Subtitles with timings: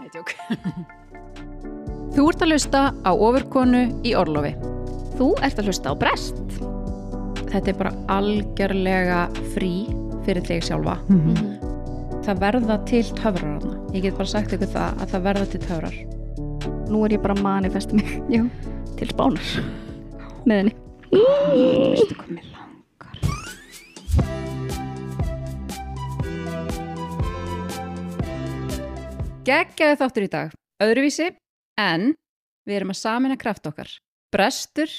[0.00, 0.32] Nei, tjók.
[2.16, 4.54] Þú ert að hlusta á ofurkonu í Orlofi.
[5.18, 6.40] Þú ert að hlusta á brest.
[7.50, 9.20] Þetta er bara algjörlega
[9.52, 9.72] frí
[10.24, 10.96] fyrir þig sjálfa.
[12.24, 13.76] Það verða til töfrar hana.
[13.92, 15.96] Ég get bara sagt ykkur það að það verða til töfrar.
[16.90, 18.48] Nú er ég bara að manifesta mig
[19.00, 19.52] til spánar
[20.48, 20.74] með henni.
[21.10, 22.49] Veistu hvað mér langar?
[29.50, 30.52] Geggjaði þáttur í dag.
[30.84, 31.26] Öðruvísi,
[31.80, 32.12] en
[32.68, 33.88] við erum að samina kraft okkar.
[34.30, 34.92] Brestur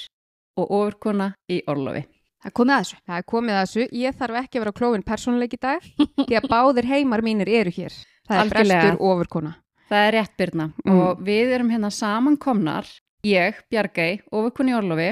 [0.60, 2.02] og ofurkona í Orlofi.
[2.42, 2.98] Það er komið að þessu.
[3.06, 3.84] Það er komið að þessu.
[4.02, 5.86] Ég þarf ekki að vera klófin persónuleik í dag
[6.28, 7.96] því að báðir heimar mínir eru hér.
[8.28, 9.52] Það er brestur ofurkona.
[9.92, 10.98] Það er rétt byrna Mm.
[10.98, 12.86] og við erum hérna samankomnar,
[13.28, 15.10] ég, Bjargei, ofurkona í Orlofi.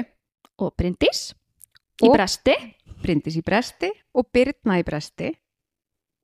[0.61, 1.31] Og Bryndís
[2.03, 2.55] í Og- bresti.
[3.01, 5.31] Bryndis í bresti og Byrna í bresti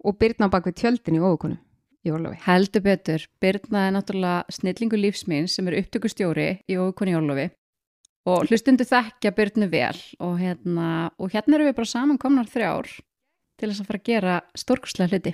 [0.05, 1.57] og Byrna á bakvið tjöldin í ofurkonu
[2.07, 2.39] í Orlofi.
[2.45, 7.49] Heldur betur, Byrna er náttúrulega snillingu lífsmín sem er upptökustjóri í í Orlofi
[8.27, 12.89] og hlustundu þekkja Byrnu vel og hérna, og hérna erum við bara samankomnar þrjár
[13.57, 15.33] til þess að fara að gera stórkurslega hluti.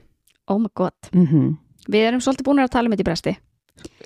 [0.51, 1.09] Oh my god.
[1.13, 1.57] Mm -hmm.
[1.88, 3.33] Við erum svolítið búin að tala um þetta í bresti.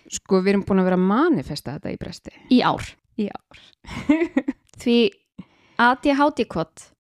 [0.09, 2.31] Sko, við erum búin að vera að manifesta þetta í bresti.
[2.49, 2.83] Í ár.
[3.17, 3.57] Í ár.
[4.81, 5.11] Því
[5.77, 6.91] ADHD-kott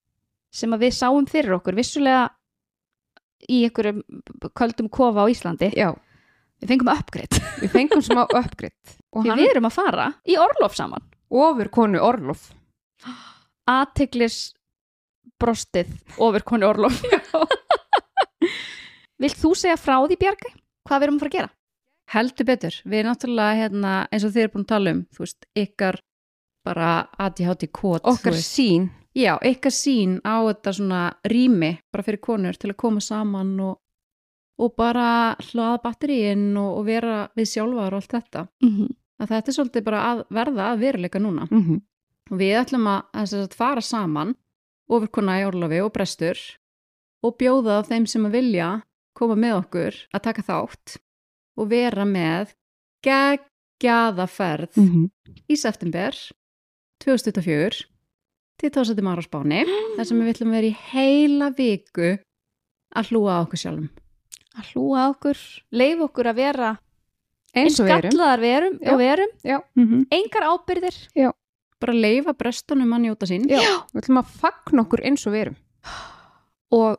[0.51, 2.29] sem að við sáum fyrir okkur vissulega
[3.49, 4.01] í einhverjum
[4.57, 5.71] köldum kofa á Íslandi.
[5.77, 5.93] Já,
[6.61, 7.37] Við fengum uppgreitt.
[7.61, 11.03] við fengum smá uppgritt og Því hann við erum að fara í Orlof saman.
[11.29, 12.47] ofurkonu Orlof.
[13.69, 14.53] aðteglis
[15.37, 16.97] brostið ofur konu Orlof
[19.17, 20.51] Vilt þú segja frá því Bjargi?
[20.87, 21.49] Hvað við erum að fara að gera?
[22.13, 25.23] Heldur betur, við erum náttúrulega hérna, eins og þið erum búin að tala um, þú
[25.25, 25.97] veist, ykkar
[26.67, 26.91] bara
[27.25, 28.05] ADHD kót.
[28.07, 28.85] Okkar sín.
[29.17, 33.79] Já, ykkar sín á þetta svona rými bara fyrir konur til að koma saman og,
[34.61, 38.47] og bara hlaða batteríinn og, og vera við sjálfar og allt þetta.
[38.63, 38.95] Mm -hmm.
[39.27, 41.47] Þetta er svolítið bara að verða að veruleika núna.
[41.51, 41.81] Mm -hmm.
[42.31, 44.35] Og við ætlum að, að, að fara saman
[44.89, 46.37] ofurkona í Orlofi og brestur
[47.23, 48.81] og bjóða þeim sem að vilja
[49.13, 50.97] koma með okkur að taka þátt
[51.57, 52.53] og vera með
[53.03, 55.09] geggjaða ferð Mhm.
[55.49, 56.13] í september
[57.03, 57.87] 2024
[58.57, 59.61] til tósætti maður á Spáni
[59.97, 62.11] þar sem við að vera í heila viku
[62.97, 63.89] að hlúa á okkur sjálfum.
[64.57, 65.41] Að hlúa okkur,
[65.77, 66.69] leif okkur að vera
[67.57, 68.91] Eins gallaðar við erum, Já.
[68.91, 69.57] og við erum Já.
[70.13, 70.97] engar ábyrðir
[71.77, 73.43] Bara leifa brestunum að njóta sín.
[73.45, 73.61] Já.
[73.93, 75.57] Við ætlum að fagna okkur eins og við erum.
[76.73, 76.97] og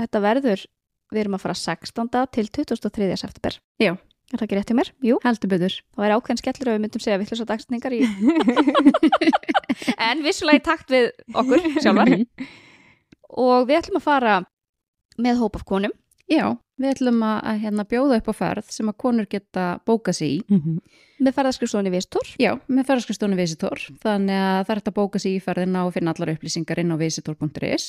[0.00, 0.64] þetta verður
[1.12, 2.08] við erum að fara 16.
[2.32, 3.16] til 23.
[3.20, 3.92] september Já.
[4.32, 4.88] Er það ekki rétt hjá mér?
[5.06, 5.18] Jú.
[5.22, 5.74] Heldur betur.
[5.94, 8.00] Það væri ákveðin skellur ef við myndum segja vittlösa dagsningar í
[10.08, 12.10] en vissulega í takt við okkur sjálfar
[13.46, 14.34] og við ætlum að fara
[15.22, 15.94] með hóp af konum
[16.26, 20.16] Já, við ætlum að, að hérna, bjóða upp á ferð sem að konur geta bókað
[20.18, 20.38] sér í.
[20.50, 20.80] Mhm.
[21.22, 23.84] með ferðarskrifstofni Vistor Já, með ferðarskristónu Visitor.
[24.02, 26.90] Þannig að það er hægt að bóka sér í ferðina og finna allar upplýsingar inn
[26.90, 27.86] á visitor.is.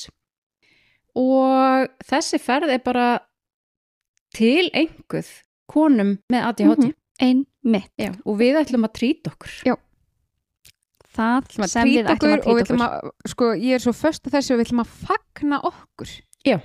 [1.17, 3.07] Og þessi ferð er bara
[4.37, 5.33] til einhverð
[5.67, 6.87] konum með ADHD.
[6.87, 6.93] Mhm.
[7.19, 9.77] ein mitt Já, og við ætlum að trýta okkur.
[11.17, 13.73] það ætlum að sem við ætlum okkur að og við trýta okkur að, sko, ég
[13.77, 16.11] er svo föst að þessu við ætlum að fagna okkur.
[16.45, 16.57] Já.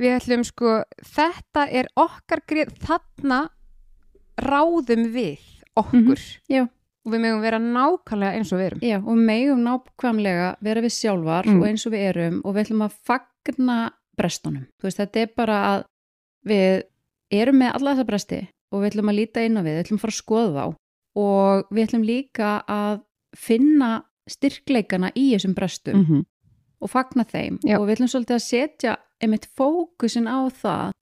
[0.00, 0.70] Við ætlum, sko,
[1.04, 3.40] þetta er okkar greið, þarna
[4.40, 5.42] ráðum við
[5.76, 6.16] okkur.
[6.16, 6.62] Mhm, já.
[7.04, 8.80] Og við megum vera nákvæmlega eins og við erum.
[8.86, 11.60] Já, og megum nákvæmlega vera við sjálfar Mm.
[11.60, 13.78] og eins og við erum og við ætlum að fagna
[14.16, 14.66] brestunum.
[14.80, 15.84] Þú veist, þetta er bara að
[16.46, 16.82] við
[17.32, 18.40] erum með alla þessa bresti
[18.72, 20.66] og við ætlum að líta inn á við, við ætlum að fara að skoða þá
[21.22, 23.00] og við ætlum líka að
[23.36, 23.90] finna
[24.30, 26.24] styrkleikana í þessum brestum -hmm.
[26.80, 27.78] og fagna þeim Já.
[27.78, 30.92] og við ætlum svolítið að setja einmitt fókusin á það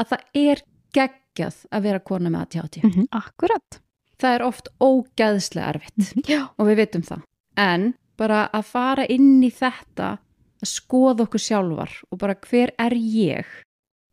[0.00, 0.62] að það er
[0.96, 2.82] geggjað að vera kona með ADHD.
[2.82, 3.08] Mhm.
[3.10, 3.80] akkurat
[4.22, 6.46] Það er oft ógæðslega erfitt já.
[6.58, 7.22] og við vitum það.
[7.58, 10.18] En bara að fara inn í þetta,
[10.62, 13.46] að skoða okkur sjálfar og bara hver er ég,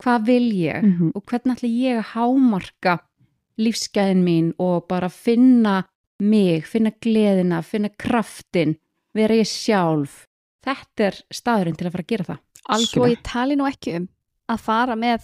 [0.04, 1.12] hvað vil ég Mhm.
[1.16, 3.00] og hvernig ætla ég að hámarka
[3.60, 5.84] lífsgæðin mín og bara finna
[6.19, 8.78] mig, finna gleðina, finna kraftin,
[9.16, 10.25] vera ég sjálf.
[10.66, 12.40] Þetta er staðurinn til að fara að gera það.
[12.86, 14.07] svo ég tali nú ekki um
[14.50, 15.22] að fara með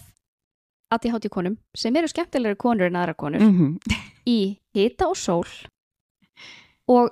[0.90, 3.78] ADHD konum sem eru skemmtilegri konur en aðra konur -hmm.
[4.26, 5.44] í hita og sól
[6.88, 7.10] og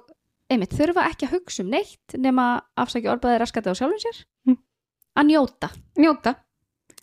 [0.51, 4.59] einmitt þurfa ekki að hugsa um neitt nema afsækja orðbæði raskati á sjálfum sér Mm.
[5.17, 6.35] að njóta Njóta.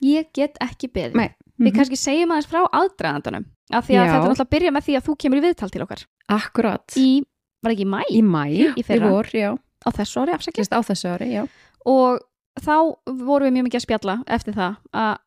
[0.01, 1.30] Ég get ekki beðið Nei.
[1.59, 1.75] við Mhm.
[1.77, 4.12] kannski segjum aðeins frá aðdraðandunum af því að Já.
[4.12, 6.88] þetta er náttúrulega að byrja með því að þú kemur í viðtal til okkar Akkurat.
[6.98, 7.24] í,
[7.63, 8.44] var ekki í mæ, Í mæ.
[8.50, 9.51] í Í fyrra vor, já.
[9.86, 11.48] á þessu ári afsækja Sérst á þessu ári, já.
[11.86, 12.19] og
[12.59, 15.18] þá vorum við mjög mikið að spjalla eftir það að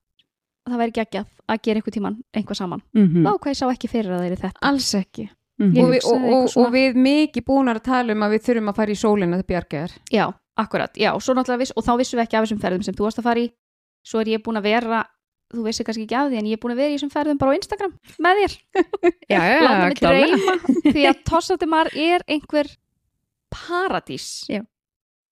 [0.68, 2.82] það væri geggjað að gera eitthvað tíman einhvað saman.
[2.94, 4.58] mm Vá, hvað ég sá ekki fyrir að það er þetta.
[4.62, 5.28] alls ekki
[5.60, 5.78] -hmm.
[5.78, 6.66] og við, og, og, svona.
[6.66, 9.46] og við mikið búin að tala um að við þurfum að fara í sólina þetta
[9.52, 12.60] bjargar Já, akkurat, já, og, svo náttúrulega viss, og þá vissum við ekki af þessum
[12.60, 13.50] ferðum sem þú varst að fara í
[14.04, 15.02] svo er ég búin að vera
[15.54, 17.38] þú vissi kannski ekki af því en ég er búin að vera í þessum ferðum
[17.38, 17.92] bara á Instagram
[18.26, 18.54] með þér,
[19.34, 20.54] já, já, láta mig dreyma
[20.94, 22.70] því að Tossatimar er einhver
[23.54, 24.28] paradís.
[24.50, 24.62] Já.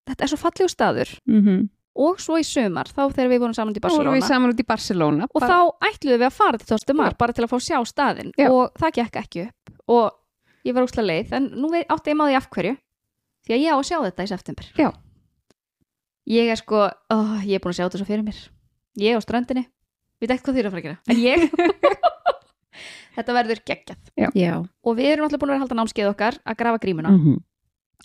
[0.08, 1.10] þetta er svo fallegu staður.
[1.26, 1.68] Mhm.
[1.92, 4.16] og svo í sumar, þá þegar við vorum saman í Þá vorum Barcelona.
[4.16, 7.32] við saman út í Barcelona og bara- þá ætluðum við að fara til Tossatimar bara
[7.36, 8.30] til að fá sjá staðinn.
[8.38, 8.48] Já.
[8.50, 9.74] og það gekk ekki upp.
[9.88, 10.12] Og
[10.64, 12.76] ég var úslega leið en nú átti ég maður í af hverju.
[13.44, 14.66] Því að ég á að sjá þetta í september.
[14.78, 14.88] Já.
[16.30, 16.80] ég er sko
[17.10, 18.38] ó, ég er búin að sjá þetta svo fyrir mér
[19.00, 19.66] ég á ströndinni,
[20.20, 21.46] við þið eru að fara að gera en ég
[23.16, 24.12] þetta verður geggjað.
[24.36, 27.12] Já, og við erum alltaf búin að vera að halda námskeið okkar að grafa grímuna.
[27.12, 27.42] Mhm.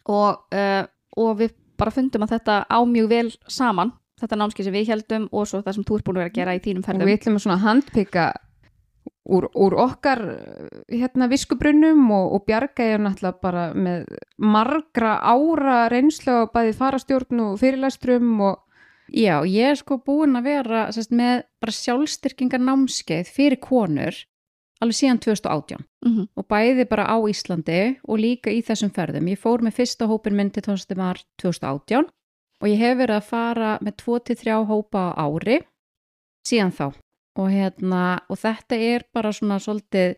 [0.08, 0.84] og, uh,
[1.18, 5.30] og við bara fundum að þetta á mjög vel saman þetta námskeið sem við heldum
[5.32, 7.10] og svo það sem þú ert búin að vera að gera í þínum og ferðum.
[7.10, 8.26] við ætlum að svona handpika
[9.28, 10.24] úr, úr okkar
[10.90, 14.08] hérna viskubrunnum og, og bjarga er náttúrulega bara með
[14.38, 18.64] margra ára reynslu á bæði farastjórn og fyrirlæstrum og
[19.14, 24.16] já, ég er sko búin að vera sérst, með bara sjálfstyrkingar námskeið fyrir konur
[24.82, 29.28] alveg síðan 2018 mm og bæði bara á Íslandi og líka í þessum ferðum.
[29.32, 32.06] Ég fór með fyrsta hópin minn til tónstumar 2018
[32.62, 35.60] og ég hef verið að fara með 2-3 hópa á ári
[36.48, 36.86] síðan þá
[37.38, 40.16] og, hérna, og þetta er bara svona svolítið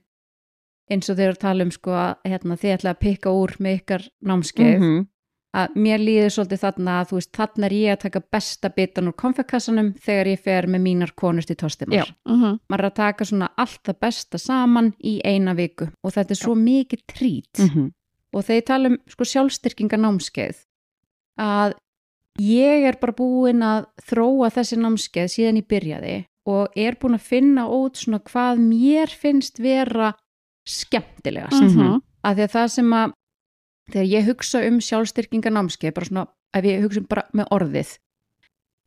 [0.90, 3.56] eins og þeir eru að tala um sko að hérna, þið ætla að pikka úr
[3.60, 5.08] með ykkar námskeið Mhm.
[5.58, 9.08] Að mér líður svolítið þarna að þú veist þarna er ég að taka besta bitan
[9.10, 12.06] úr konfekassanum þegar ég fer með mínar konur til tónstumar Já.
[12.28, 12.60] -hmm.
[12.70, 16.36] maður er að taka svona allt það besta saman í eina viku og þetta er
[16.44, 17.92] svo mikið trít Mhm.
[18.34, 20.56] og þegar ég tala um sko sjálfstyrkinga námskeið
[21.40, 21.74] að
[22.40, 27.22] ég er bara búin að þróa þessi námskeið síðan ég byrjaði og er búin að
[27.26, 30.14] finna út svona hvað mér finnst vera
[30.68, 32.02] skemmtilegast Mhm.
[32.24, 33.12] að því að það sem að
[33.94, 37.98] þegar ég hugsa um sjálfstyrkinga námskeið bara svona, ef ég hugsa um bara með orðið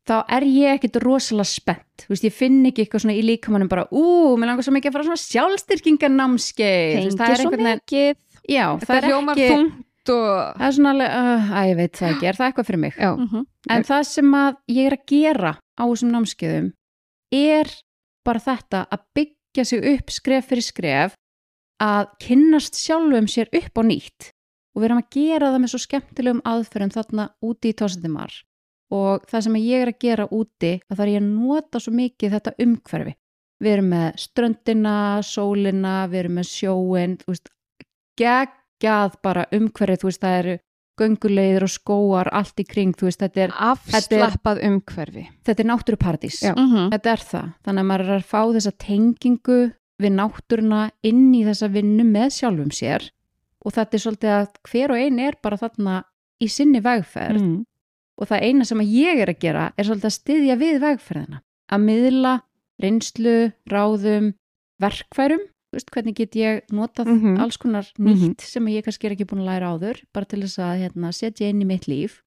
[0.08, 3.70] þá er ég ekkit rosalega spennt, þú veist, ég finn ekki eitthvað svona í líkamannum
[3.70, 8.20] bara, ú, mér langar svo mikið að fara svona sjálfstyrkinga námskeið Tengir svo mikið.
[8.50, 10.26] Já, það, það, er hljómar ekki þungt og
[10.58, 12.98] það er svona alveg, uh, að ég veit það ekki, er það eitthvað fyrir mig?
[12.98, 16.72] Mm en það sem að ég er að gera á þessum námskeiðum
[17.30, 17.70] er
[18.26, 21.14] bara þetta að byggja sig upp skref fyrir skref
[21.82, 24.32] að kynnast sjálfum sér upp á nýtt
[24.72, 28.38] og við erum að gera það með svo skemmtilegum aðferðum þarna úti í tósendimar
[28.92, 31.92] og það sem ég er að gera úti að það er ég að nota svo
[31.96, 33.14] mikið þetta umhverfi.
[33.62, 37.52] Við erum með ströndina, sólina við erum með sjóin þú veist,
[38.20, 40.56] geggjað bara umhverfi þú veist, það eru
[41.00, 45.24] göngulegðir og skóar allt í kring, þú veist, þetta er, afslappað umhverfi.
[45.46, 46.42] Þetta er náttúruparadís.
[46.42, 46.52] Já.
[46.52, 46.90] -hmm.
[46.92, 49.60] þetta er það, þannig að maður er að fá þessa tengingu
[50.02, 53.08] við náttúruna inn í þessa vinnu með sjálfum sér
[53.64, 56.04] og þetta er svolítið að hver og ein er bara þarna
[56.42, 57.40] í sinni vegferð.
[57.42, 57.60] Mm.
[58.22, 61.38] og það eina sem ég er að gera er svolítið að styðja við vegferðina.
[61.72, 62.32] Að miðla,
[62.82, 64.34] reynslu, ráðum
[64.82, 65.40] verkfærum.
[65.72, 67.40] Þú veist, hvernig get ég notað Mhm.
[67.40, 70.40] alls konar nýtt sem að ég kannski er ekki búin að læra áður bara til
[70.42, 72.20] þess að hérna, setja inn í mitt líf.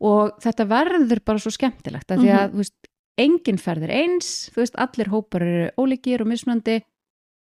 [0.00, 2.74] Og þetta verður bara svo skemmtilegt að því að þú veist,
[3.18, 4.50] engin ferðir eins.
[4.54, 6.82] Veist, allir hópar eru ólíkir og mismunandi.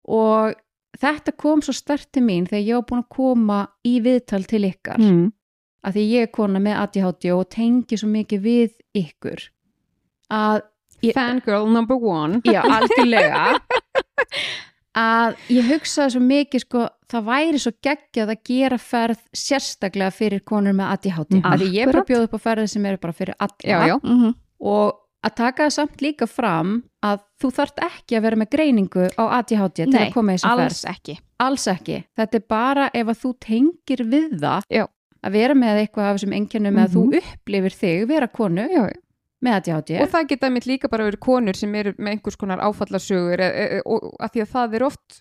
[0.08, 0.54] Og
[1.00, 4.64] þetta kom svo stert til mín þegar ég var búin að koma í viðtal til
[4.70, 4.98] ykkar.
[5.00, 5.32] Mm.
[5.84, 9.42] að því ég er kona með ADHD og tengi svo mikið við ykkur
[10.32, 10.62] að
[11.04, 12.40] Ég- fangirl number one.
[12.48, 13.58] Já, algjörlega.
[14.94, 20.44] Að ég hugsaði svo mikið sko, það væri svo geggjað að gera ferð sérstaklega fyrir
[20.46, 21.44] konur með ADHD Mhm.
[21.50, 23.56] að því ég er bara bjóða upp á ferði sem eru bara fyrir alla.
[23.64, 23.96] Já, já.
[24.02, 24.34] Mm
[24.64, 29.06] og að taka það samt líka fram að þú þarft ekki að vera með greiningu
[29.16, 30.64] á ADHD til Nei, að koma í þessa ferð.
[30.66, 31.16] alls ekki.
[31.44, 34.84] Alls ekki, þetta er bara ef að þú tengir við það Já.
[35.24, 39.00] að vera með eitthvað af þessum einkennum eða þú upplifir þig vera konu Já, já.
[39.44, 42.62] með ADHD og það geta mitt líka bara verið konur sem eru með einhvers konar
[42.64, 45.18] áfallarsögur e, e, e, og að því að það er oft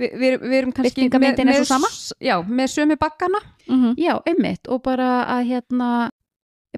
[0.00, 1.86] við, við, við erum kannski sama?
[1.92, 3.38] s- já, með sömu bakkana.
[3.68, 4.66] Mm Já, einmitt.
[4.68, 5.90] Og bara að hérna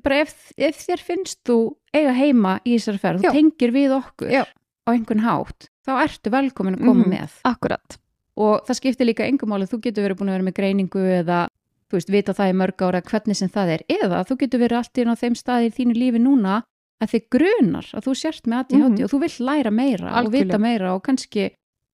[0.05, 4.31] bara ef, ef þér finnst þú eiga heima í þessari ferð, þú tengir við okkur
[4.31, 4.45] Já.
[4.45, 7.11] á einhvern hátt, þá ertu velkomin að koma Mhm.
[7.13, 7.99] með Akkurat
[8.37, 11.49] og það skiptir líka engum máli, þú getur verið búin að vera með greiningu eða
[11.89, 14.77] þú veist, vita það í mörg ára hvernig sem það er, eða þú getur verið
[14.77, 16.63] allt í einu á þeim staði í þínu lífi núna
[17.01, 19.05] að þið grunar að þú sért með ADHD Mhm.
[19.05, 20.45] og þú vill læra meira og Algjörlega.
[20.45, 21.51] vita meira og kannski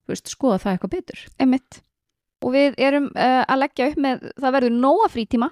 [0.07, 1.81] þú veist, skoða það eitthvað betur Einmitt.
[2.43, 5.51] og við erum uh, að leggja upp með það verður nóga frítíma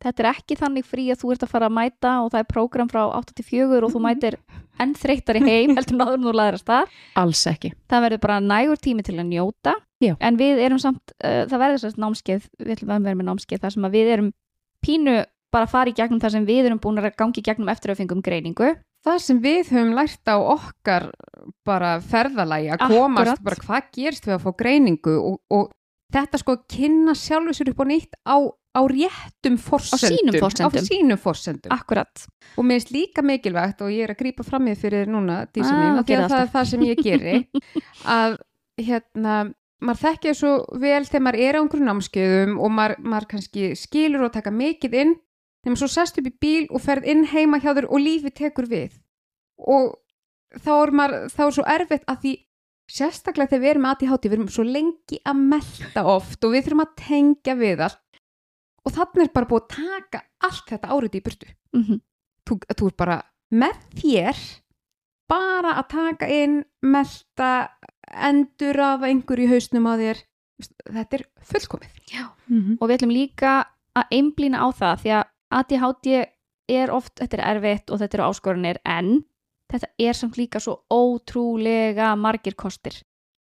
[0.00, 2.50] þetta er ekki þannig frí að þú ert að fara að mæta og það er
[2.50, 4.38] prógram frá 84 og þú mætir
[4.80, 8.38] enn þreyttar í heim heldur náður en þú læðrast það alls ekki það verður bara
[8.44, 10.14] nægur tími til að njóta Já.
[10.16, 13.64] en við erum samt, uh, það verður sérst námskeið við ætlum að vera með námskeið
[13.64, 14.30] þar sem að við erum
[14.80, 15.16] pínu
[15.50, 18.00] bara að fara í gegnum það sem við erum búin að gangi gegnum eftir að
[18.00, 18.70] fengum greiningu
[19.04, 21.10] það sem við höfum lært á okkar
[21.66, 23.44] bara ferðalagi að komast Akkurat.
[23.44, 25.70] bara hvað gerst við að fá greiningu og, og
[26.14, 28.36] þetta sko kynna sjálfur sér upp á nýtt á,
[28.70, 30.40] á réttum forsendum.
[30.40, 31.70] á sínum forsendum.
[31.74, 35.46] akkurat, og mér finnst líka mikilvægt og ég er að grípa fram í fyrir núna
[35.52, 37.48] dísa Ah, mín og gerir það er það sem ég geri
[38.18, 38.36] að
[38.78, 43.72] hérna maður þekkja svo vel þegar maður er á einhverjum námskeiðum og maður, maður kannski
[43.76, 45.14] skilur og taka mikið inn.
[45.64, 48.36] Þegar maður svo sest upp í bíl og ferð inn heima hjá þér og lífið
[48.36, 48.92] tekur við.
[49.58, 49.96] Og
[50.60, 52.34] þá er maður þá er svo erfitt að því
[52.90, 56.64] sérstaklega þegar við erum að hátti við erum svo lengi að melta oft og við
[56.66, 58.00] þurfum að tengja við allt
[58.84, 61.50] og þannig er bara búið að taka allt þetta árið í burtu.
[61.76, 62.00] Mm
[62.50, 63.18] þú, þú er bara
[63.50, 64.42] með þér
[65.30, 67.70] bara að taka inn melta,
[68.10, 70.22] endur af einhverju í hausnum á þér.
[70.90, 72.00] Þetta er fullkomið.
[72.80, 73.52] Og við ætlum líka
[73.96, 75.28] að einblýna á það því að
[75.60, 76.08] ADHD
[76.70, 79.12] er oft, þetta er erfitt og þetta eru áskorunir en
[79.70, 82.98] þetta er samt líka svo ótrúlega margir kostir.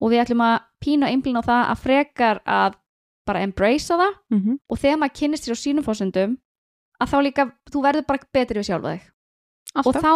[0.01, 2.77] Og við ætlum að pína einblýna á það að frekar að
[3.31, 4.13] bara embracea það.
[4.31, 4.59] Mm -hmm.
[4.69, 6.37] og þegar maður kynnist sér á sínum fórsendum
[7.01, 9.03] að þá líka, þú verður bara betri við sjálfa þig.
[9.85, 10.13] Og þá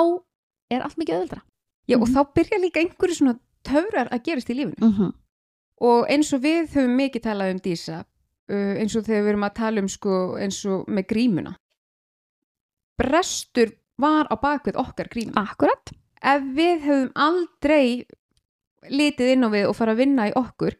[0.72, 1.42] er allt mikið öðuldra
[1.88, 2.16] Já, og Mhm.
[2.16, 4.82] þá byrja líka einhverju svona töfrar að gerast í lífinu.
[4.82, 5.14] Mm -hmm.
[5.82, 8.06] og eins og við höfum mikið talað um dísa
[8.50, 11.56] uh, eins og þegar við erum að tala um sko, eins og með grímuna.
[12.98, 15.42] Brestur var á bakvið okkar grímuna.
[15.50, 15.92] Akkurat.
[16.24, 18.06] Ef við hefðum aldrei
[18.90, 20.76] litið inn á við og fara að vinna í okkur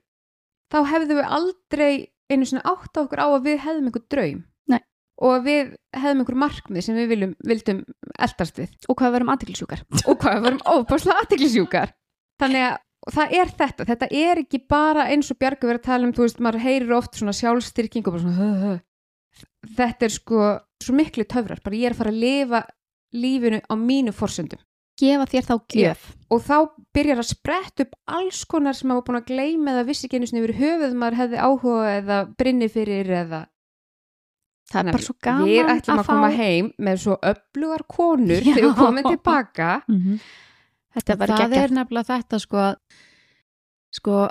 [0.72, 1.94] þá hefðum við aldrei
[2.32, 4.42] einu svona átt á okkur á að við hefðum einhver draum.
[4.72, 4.82] Nei.
[5.22, 7.84] og að við hefðum einhver markmið sem við viljum, vildum
[8.20, 8.74] eldast við.
[8.90, 11.94] Og hvað verum aðtiklisjúkar og hvað við vorum óbáslega aðtiklisjúkar
[12.42, 12.82] þannig að
[13.16, 16.26] það er þetta, þetta er ekki bara eins og Bjarga verið að tala um, þú
[16.26, 19.44] veist, maður heyrir oft svona sjálfstyrking og bara svona hö, hö.
[19.78, 20.48] þetta er sko
[20.84, 22.64] svo miklu töfrar, bara ég er að fara að lifa
[23.16, 24.62] lífinu á mínu forsöndum
[25.00, 26.06] gefa þér þá gjöf.
[26.32, 26.58] og þá
[26.96, 30.30] byrjar að spretta upp alls konar sem var búin að gleyma eða vissi ekki einu
[30.30, 33.42] sinni yfir höfuð maður hefði áhuga eða brinni fyrir eða
[34.72, 38.40] það er bara svo gaman við ætlum að, fá koma heim með svo öflugar konur
[38.40, 38.54] Já.
[38.54, 39.74] þegar við komum tilbaka.
[40.96, 42.80] Þetta var það ekki er nefnilega þetta sko að
[43.96, 44.22] sko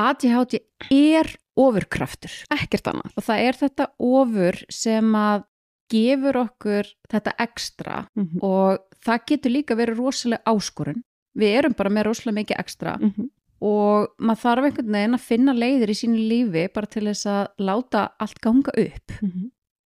[0.00, 0.58] ADHD
[0.94, 2.34] er ofurkraftur.
[2.54, 3.14] Ekkert annað.
[3.18, 5.46] Og það er þetta ofur sem að
[5.90, 11.02] gefur okkur þetta ekstra mm og það getur líka verið rosalega áskorun.
[11.38, 13.30] Við erum bara með rosalega mikið ekstra -hmm.
[13.60, 17.46] og maður þarf einhvern veginn að finna leiðir í sínu lífi bara til þess að
[17.58, 19.16] láta allt ganga upp.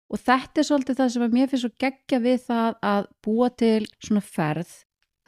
[0.09, 3.49] Og þetta er svolítið það sem að mér finnst svo geggja við það að búa
[3.49, 4.71] til svona ferð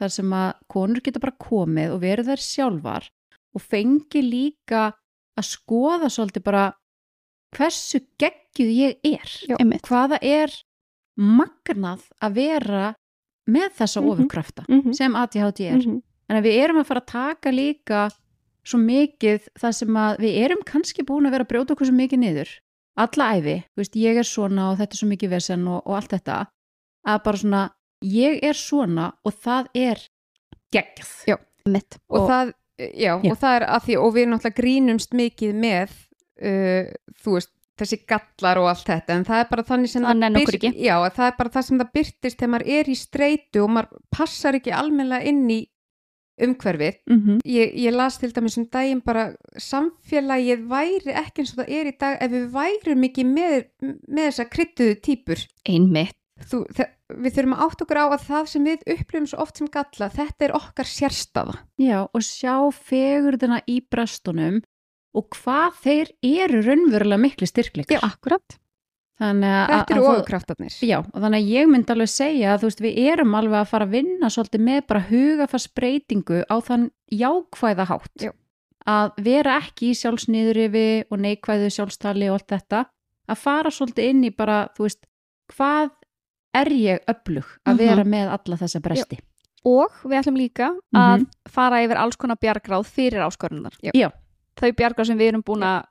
[0.00, 3.10] þar sem að konur geta bara komið og verið þær sjálfar
[3.54, 4.92] og fengi líka
[5.36, 6.64] að skoða svolítið bara
[7.56, 10.50] hversu geggjuð ég er einmitt hvaða er
[11.18, 12.94] magnað að vera
[13.50, 14.10] með þessa Mhm.
[14.10, 14.92] ofurkrafta Mhm.
[14.94, 16.02] sem ADHD er -hmm.
[16.28, 18.10] en að við erum að fara að taka líka
[18.64, 21.94] svo mikið það sem að við erum kannski búin að vera að brjóta okkur svo
[21.96, 22.48] mikið niður
[22.96, 26.10] alla æfi, veist, ég er svona og þetta er svo mikið vesen og, og allt
[26.10, 26.46] þetta
[27.06, 27.70] að bara svona,
[28.04, 30.08] ég er svona og það er
[30.72, 31.36] geggjað Já.
[31.66, 33.30] einmitt og, Og- það, já, Já.
[33.32, 35.90] og það er að því og við náttúrulega grínumst mikið með
[36.40, 36.92] uh,
[37.22, 40.58] þú veist, þessi gallar og allt þetta, en það er bara þannig sem Það okkur
[40.60, 43.70] byr- já, það er bara það sem það byrtist þegar maður er í streitu og
[43.76, 45.60] maður passar ekki almennilega inn í
[46.40, 46.94] umhverfið.
[47.08, 47.40] Mm -hmm.
[47.44, 51.90] ég, ég las til dæmis um daginn bara samfélagið væri ekki eins og það er
[51.90, 53.66] í dag ef við værum ekki með,
[54.08, 56.16] með þessa kryttuðu típur einmitt.
[56.40, 56.64] Þú,
[57.20, 60.08] við þurfum að átt okkur á að það sem við upplifum svo oft sem galla,
[60.08, 64.62] þetta er okkar sérstafa Já, og sjá fegurðina í brestunum
[65.14, 68.02] og hvað þeir eru raunverulega miklu styrkleikar.
[68.06, 68.58] akkurat
[69.20, 72.68] Þannig að, þetta eru ofurkraftarnir Já, og þannig að ég myndi alveg segja að þú
[72.70, 77.86] veist, við erum alveg að fara að vinna svolítið með bara hugafarsbreytingu á þann jákvæða
[77.90, 78.14] hátt.
[78.24, 78.32] Já.
[78.88, 82.84] Að vera ekki í sjálfsniðurifi og neikvæðu sjálfstali og allt þetta.
[83.30, 85.04] Að fara svolítið inn í bara, þú veist,
[85.52, 85.90] hvað
[86.56, 87.78] er ég öflug að Mhm.
[87.84, 89.18] vera með alla þessa bresti?
[89.62, 93.90] og við ætlum líka að fara yfir alls konar bjargráð fyrir áskorunar Já.
[93.92, 94.08] Já.
[94.58, 95.88] Þau bjargráð sem við erum búin að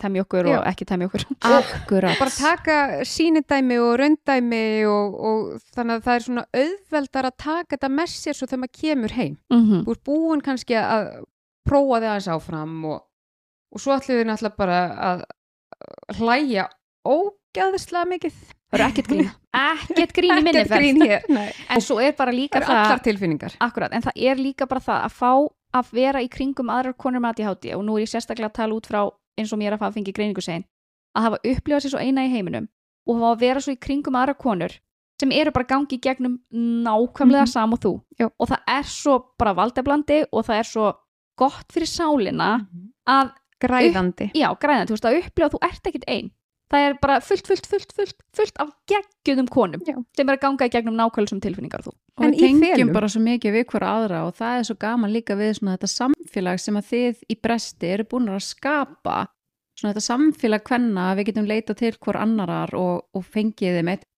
[0.00, 0.60] temja okkur og Já.
[0.72, 1.24] ekki temja okkur.
[1.58, 2.18] Akkurat.
[2.20, 7.76] bara taka sínidæmi og raundæmi og, og þannig að það er svona auðveldar að taka
[7.76, 9.36] þetta með sér svo þegar maður kemur heim.
[9.52, 11.12] Mm þú ert búin kannski að
[11.68, 13.04] prófa þig aðeins áfram og,
[13.72, 15.24] og svo ætlum við náttúrulega bara að
[16.18, 16.66] hlæja
[17.06, 18.42] ógæðislega mikið.
[18.72, 19.30] Það eru ekkert grín
[19.72, 21.26] ekkert grín í minni Ekkert grín hér,
[21.68, 23.58] en svo er bara það líka það tilfinningar.
[23.60, 25.32] Akkurat, en það er líka bara það að fá
[25.74, 28.74] að vera í kringum aðrar konur með ADHD og nú er ég sérstaklega að tala
[28.74, 29.02] út frá
[29.38, 30.64] eins og mér að fengi greiningu sein
[31.16, 32.68] að hafa upplifað sér svo eina í heiminum
[33.08, 34.72] og hafa að vera svo í kringum aðrar konur
[35.20, 37.52] sem eru bara gangi gegnum nákvæmlega Mhm.
[37.52, 38.00] sam og þú.
[38.18, 38.28] Já.
[38.38, 40.92] og það er svo bara valdeblandi og það er svo
[41.38, 42.66] gott fyrir sálina
[43.06, 43.30] að,
[43.62, 44.30] græðandi.
[44.34, 46.30] Já, græðan, þú veist að upplifa að þú ert ekkit ein
[46.72, 49.96] það er bara fullt, fullt, fullt, fullt, fullt af geggjuðum konum Já.
[50.16, 52.94] sem er að ganga í gegnum nákvæmlega sem tilfinningar þú og En við tengjum felum?
[52.96, 55.92] bara svo mikið við hver aðra og það er svo gaman líka við svona þetta
[55.92, 59.18] samfélag sem að þið í bresti eru búin að skapa
[59.78, 63.92] svona þetta samfélag hvenna að við getum leita til hver annarar og, og fengið þeim
[63.94, 64.08] eitt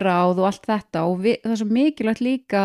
[0.00, 2.62] ráð og allt þetta og við, það er svo mikilvægt líka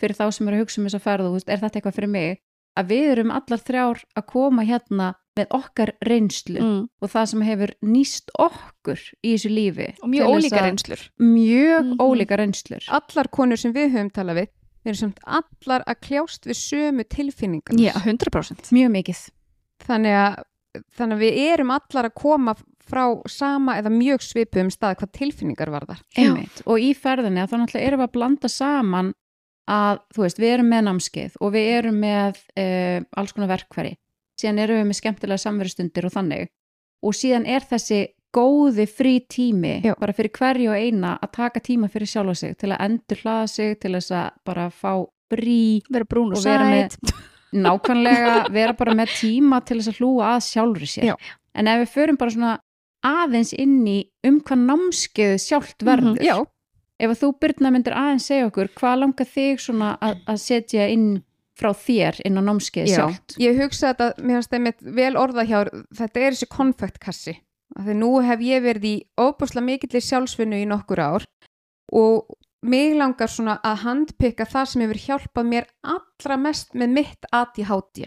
[0.00, 2.40] fyrir þá sem eru að hugsa um þess að ferðu, er þetta eitthvað fyrir mig
[2.80, 6.80] að við erum allar þrjár að koma hérna með okkar reynslu mm.
[7.00, 10.66] og það sem hefur nýst okkur í þessu lífi og mjög til þess ólíka að-
[10.66, 11.04] reynslur.
[11.18, 12.00] mjög Mhm.
[12.04, 12.84] ólíka reynslur.
[12.88, 14.48] Allar konur sem við höfum talað við
[14.82, 17.78] við erum samt allar að kljást við sömu tilfinningar.
[17.78, 19.20] Já, 100% mjög mikið.
[19.86, 20.42] Þannig að,
[20.98, 25.70] þannig að við erum allar að koma frá sama eða mjög svipuðum stað hvað tilfinningar
[25.70, 26.00] varðar.
[26.18, 26.62] Einmitt.
[26.66, 29.12] og í ferðinni að þá náttúrulega erum við að blanda saman
[29.70, 33.96] að þú veist, við erum með námskeið og við erum með uh, alls konar verkfæri
[34.42, 36.50] síðan erum við með skemmtilega samverðstundir og þannig.
[37.02, 38.00] Og síðan er þessi
[38.32, 39.92] góði frí tími Já.
[40.00, 43.48] bara fyrir hverju og eina að taka tíma fyrir sjálfa sig til að endur hlaða
[43.52, 44.92] sig til þess að bara fá
[45.32, 45.58] frí
[45.92, 47.12] vera brún og, Og vera með- sæt.
[47.66, 51.04] Nákvæmlega vera bara með tíma til þess að hlúa að sjálfri sér.
[51.10, 51.16] Já.
[51.54, 52.52] en ef við förum bara svona
[53.04, 56.16] aðeins inn í um hvað námskeið sjálft verður.
[56.16, 56.36] Mhm, já,
[57.02, 60.86] ef að þú Byrna myndir aðeins segja okkur hvað langar þig svona að, að setja
[60.88, 61.08] inn
[61.58, 62.96] frá þér inn á námskeið já.
[62.96, 65.58] sjálft ég hugsa þetta, mér finnst það mitt vel orða hjá
[65.98, 67.34] þetta er þessi konfektkassi
[67.72, 71.28] því nú hef ég verið í óbúslega mikillir sjálfsvinnu í nokkur ár
[71.92, 72.32] og
[72.62, 78.04] mig langar svona að handpika það sem hefur hjálpað mér allra mest með mitt ADHD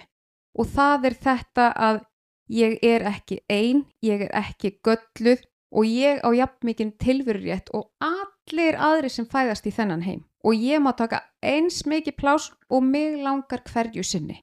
[0.55, 2.03] og það er þetta að
[2.55, 5.43] ég er ekki ein, ég er ekki gölluð
[5.75, 7.89] og ég á jafn mikið tilverurétt og
[8.51, 10.23] allir aðri sem fæðast í þennan heim.
[10.45, 14.41] Og ég má taka eins mikið plás og mig langar hverju sinni.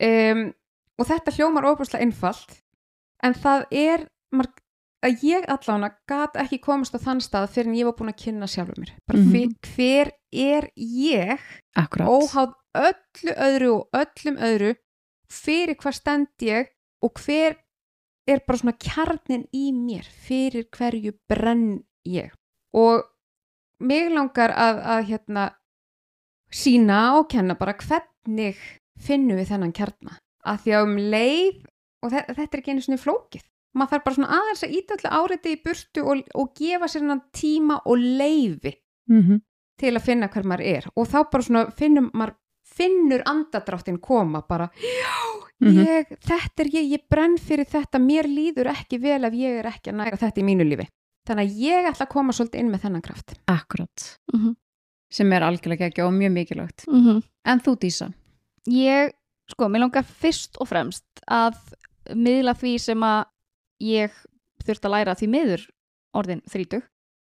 [0.00, 0.52] Um,
[1.00, 2.58] og þetta hljómar óbúslega einfalt
[3.24, 4.04] en það er
[4.36, 4.52] marg,
[5.04, 8.20] að ég allána gat ekki komast á þann stað fyrir en ég var búin að
[8.22, 8.92] kynna sjálfur mér.
[9.08, 9.32] Bara Mhm.
[9.32, 11.40] hver, hver er ég
[11.76, 12.08] Akkurat.
[12.08, 14.74] óháð öllu öðru og öllum öðru
[15.30, 16.68] fyrir hvað stend ég
[17.02, 17.56] og hver
[18.28, 22.30] er bara svona kjarnin í mér fyrir hverju brenn ég.
[22.74, 23.02] Og
[23.80, 25.46] mig langar að, að hérna
[26.52, 28.56] sína og kenna bara hvernig
[29.02, 30.16] finnum við þennan kjarna.
[30.46, 31.60] Að því að um leið
[32.06, 33.44] og þe þetta er ekki einu svona flókið.
[33.76, 37.04] Maður þarf bara svona aðeins að íta öllu áreiti í burtu og, og gefa sér
[37.04, 38.72] hennan tíma og leifi
[39.10, 39.40] mm -hmm.
[39.78, 40.88] til að finna hver maður er.
[40.96, 42.36] Og þá bara svona finnum maður
[42.66, 45.86] finnur andadráttin koma bara já, Mhm.
[45.86, 49.68] ég, þetta er ég, ég brenn fyrir þetta, mér líður ekki vel ef ég er
[49.70, 50.86] ekki að næra þetta í mínu lífi
[51.26, 53.34] þannig að ég ætla að koma svolítið inn með þennan kraft.
[53.50, 54.06] Akkurat.
[54.32, 54.56] Mm -hmm.
[55.16, 56.84] sem er algjörlega ekki og mjög mikilvægt.
[56.88, 57.22] Mhm.
[57.44, 58.12] En þú Dísa?
[58.66, 59.12] Ég,
[59.46, 61.54] sko, mér langar fyrst og fremst að
[62.14, 63.24] miðla því sem að
[63.80, 64.10] ég
[64.64, 65.62] þurft að læra því miður
[66.14, 66.82] orðin þrítug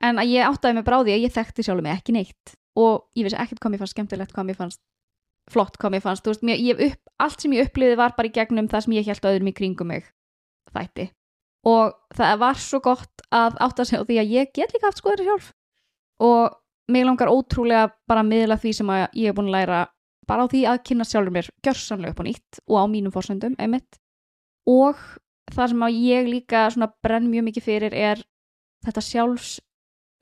[0.01, 2.55] en að ég áttaði mig bráði að ég þekkti sjálfur mig ekki neitt.
[2.75, 4.81] Og ég vissi ekkert hvað mér fannst skemmtilegt, hvað mér fannst
[5.51, 8.27] flott, hvað mér fannst, þú veist, mér, ég upp, allt sem ég upplýði var bara
[8.27, 10.03] í gegnum það sem ég held öðrum í kringum mig.
[10.73, 11.11] Þætti
[11.65, 15.01] og það var svo gott að átta sig á því að ég get líka haft
[15.01, 15.51] skoður sjálf.
[16.21, 16.55] Og
[16.91, 19.81] mig langar ótrúlega bara að miðla því sem að ég er búin að læra
[20.29, 23.57] bara á því að kynna sjálfur mér gjörsamlega upp á nýtt og á mínum fórsöndum
[23.61, 23.99] einmitt.
[24.69, 24.97] Og
[25.53, 28.21] það sem að ég líka svona brenn mjög mikið fyrir er
[28.85, 29.51] þetta sjálfs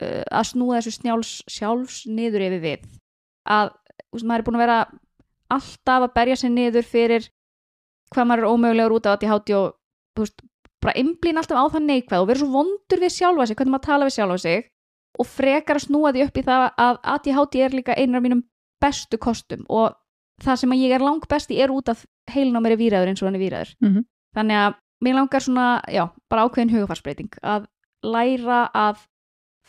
[0.02, 2.88] uh, að snúa þessu snjáls sjálfs niður yfir við.
[3.44, 3.72] Að
[4.12, 4.80] veist, maður er búin að vera
[5.54, 7.28] alltaf að berja sig niður fyrir
[8.14, 9.72] hvað maður er ómögulegur út af ADHD og
[10.14, 10.44] þú veist,
[10.84, 13.86] bara einblín alltaf á það neikvæð og vera svo vondur við sjálfa sig, hvernig maður
[13.88, 14.64] tala við sjálfa sig
[15.18, 18.42] og frekar að snúa því upp í það að ADHD er líka einar af mínum
[18.82, 19.94] bestu kostum og
[20.42, 23.08] það sem að ég er lang besti er út af heilin á mér er výræður
[23.12, 24.04] eins og hann er výræður Mhm.
[24.36, 27.66] þannig að mér langar svona, já, bara ákveðin hugafarsbreyting að
[28.02, 28.96] læra að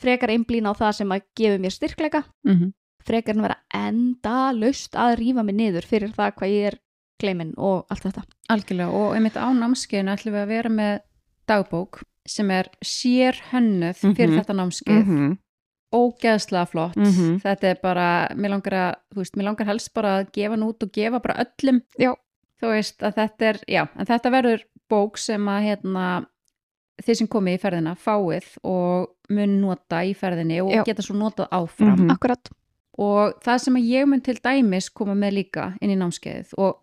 [0.02, 2.74] frekar einblín á það sem að gefa mér styrkleika Mm -hmm.
[3.06, 6.80] frekar en vera enda laust að rífa mig niður fyrir það hvað ég er
[7.22, 11.00] kleimin og allt þetta Algjörlega og einmitt á námskeiðinu ætlum við að vera með
[11.48, 14.40] dagbók sem er sér hönnuð fyrir Mhm.
[14.40, 15.38] þetta námskeið -hmm.
[15.96, 17.40] ógeðslega flott Mhm.
[17.44, 20.64] þetta er bara, mér langar að þú veist, mér langar helst bara að gefa hann
[20.64, 22.14] út og gefa bara öllum Já.
[22.62, 26.26] þú veist að þetta er, já, en þetta verður bók sem að hérna
[27.04, 30.84] þið sem komið í ferðina fáið og mun nota í ferðinni og Já.
[30.86, 32.12] geta svo notað áfram Mhm.
[32.12, 32.50] Akkurat.
[32.98, 36.78] og það sem að ég mun til dæmis koma með líka inn í námskeiðið og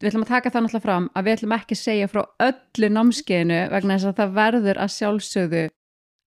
[0.00, 2.88] við ætlum að taka það náttúrulega fram að við ætlum ekki að segja frá öllu
[2.94, 5.62] námskeiðinu vegna þess að það verður að sjálfsögðu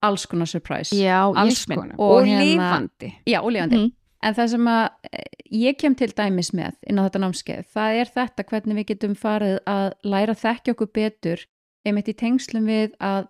[0.08, 3.76] alls konar surprise Já, alls ég konar Og og, hérna- lifandi Já, ólífandi.
[3.82, 3.92] Mhm.
[4.22, 7.98] En það sem að eh, ég kem til dæmis með inn á þetta námskeið, það
[8.00, 11.44] er þetta hvernig við getum farið að læra að þekkja okkur betur
[11.86, 13.28] einmitt í tengslum við að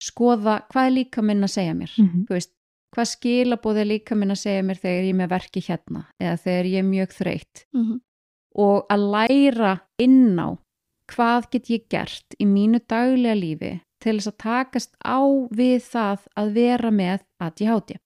[0.00, 1.90] skoða hvað er líka minn að segja mér.
[1.98, 2.22] Mhm.
[2.28, 2.52] Þú veist,
[2.94, 6.36] hvað skilabóð er líka minn að segja mér þegar ég er með verki hérna eða
[6.44, 8.00] þegar ég er mjög þreytt Mhm.
[8.56, 10.48] Og að læra inn á
[11.10, 15.20] hvað get ég gert í mínu daglega lífi til þess að takast á
[15.52, 17.96] við það að vera með ADHD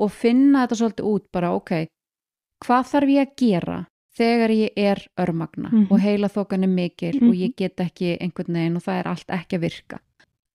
[0.00, 1.72] og finna þetta svolítið út bara ok,
[2.64, 3.78] hvað þarf ég að gera
[4.20, 5.86] þegar ég er örmagna Mhm.
[5.92, 7.28] og heila þokan er mikil Mhm.
[7.28, 9.98] og ég get ekki einhvern veginn og það er allt ekki að virka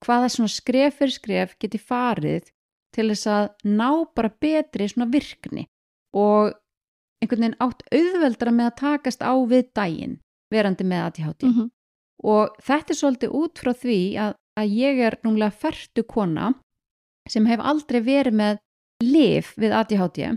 [0.04, 2.50] hvaða svona skref fyrir skref get ég farið
[2.92, 5.66] til þess að ná bara betri svona virkni
[6.14, 6.52] og
[7.22, 10.18] einhvern veginn átt auðveldara með að takast á við daginn
[10.52, 11.70] verandi með ADHD Mhm.
[12.24, 16.54] og þetta er svolítið út frá því að, að ég er númlega fertu kona
[17.28, 18.58] sem hef aldrei verið með
[19.02, 20.36] lif við ADHD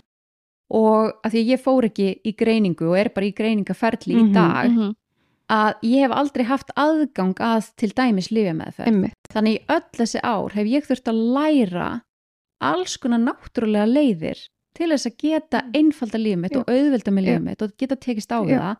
[0.71, 4.23] og að því að ég fór ekki í greiningu og er bara í greiningaferli í
[4.23, 4.95] Mhm, dag Mhm.
[5.49, 10.19] að ég hef aldrei haft aðgang að til dæmis lifja með það þannig öll þessi
[10.23, 12.01] ár hef ég þurft að læra
[12.61, 16.60] alls konar náttúrulega leiðir til þess að geta einfalda lífið mitt Já.
[16.62, 18.58] og auðvelda með lífið mitt og geta tekist á Já.
[18.60, 18.75] það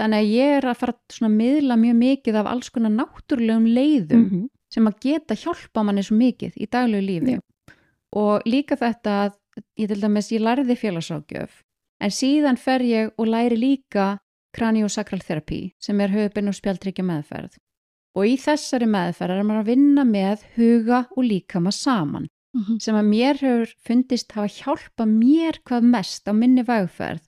[0.00, 0.94] þannig að ég er að fara
[1.28, 4.48] að miðla mjög mikið af alls konar náttúrulegum leiðum Mhm.
[4.72, 7.40] sem að geta hjálpa manni svo mikið í daglegu lífi Já.
[8.12, 9.32] og líka þetta að
[9.78, 11.50] ég til dæmis, ég lærði félagságjöf
[12.00, 14.18] en síðan fer ég og læri líka
[14.54, 17.56] kraniosakral therapy sem er höfubinn og spjaldryggja meðferð
[18.16, 22.80] og í þessari meðferð er maður að vinna með huga og líkama saman Mhm.
[22.82, 27.22] sem að mér hefur fundist hafa hjálpa mér hvað mest á minni vegferð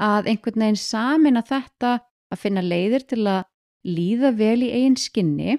[0.00, 1.90] að einhvern veginn samin að þetta
[2.32, 3.44] að finna leiðir til að
[3.84, 5.58] líða vel í eigin skinni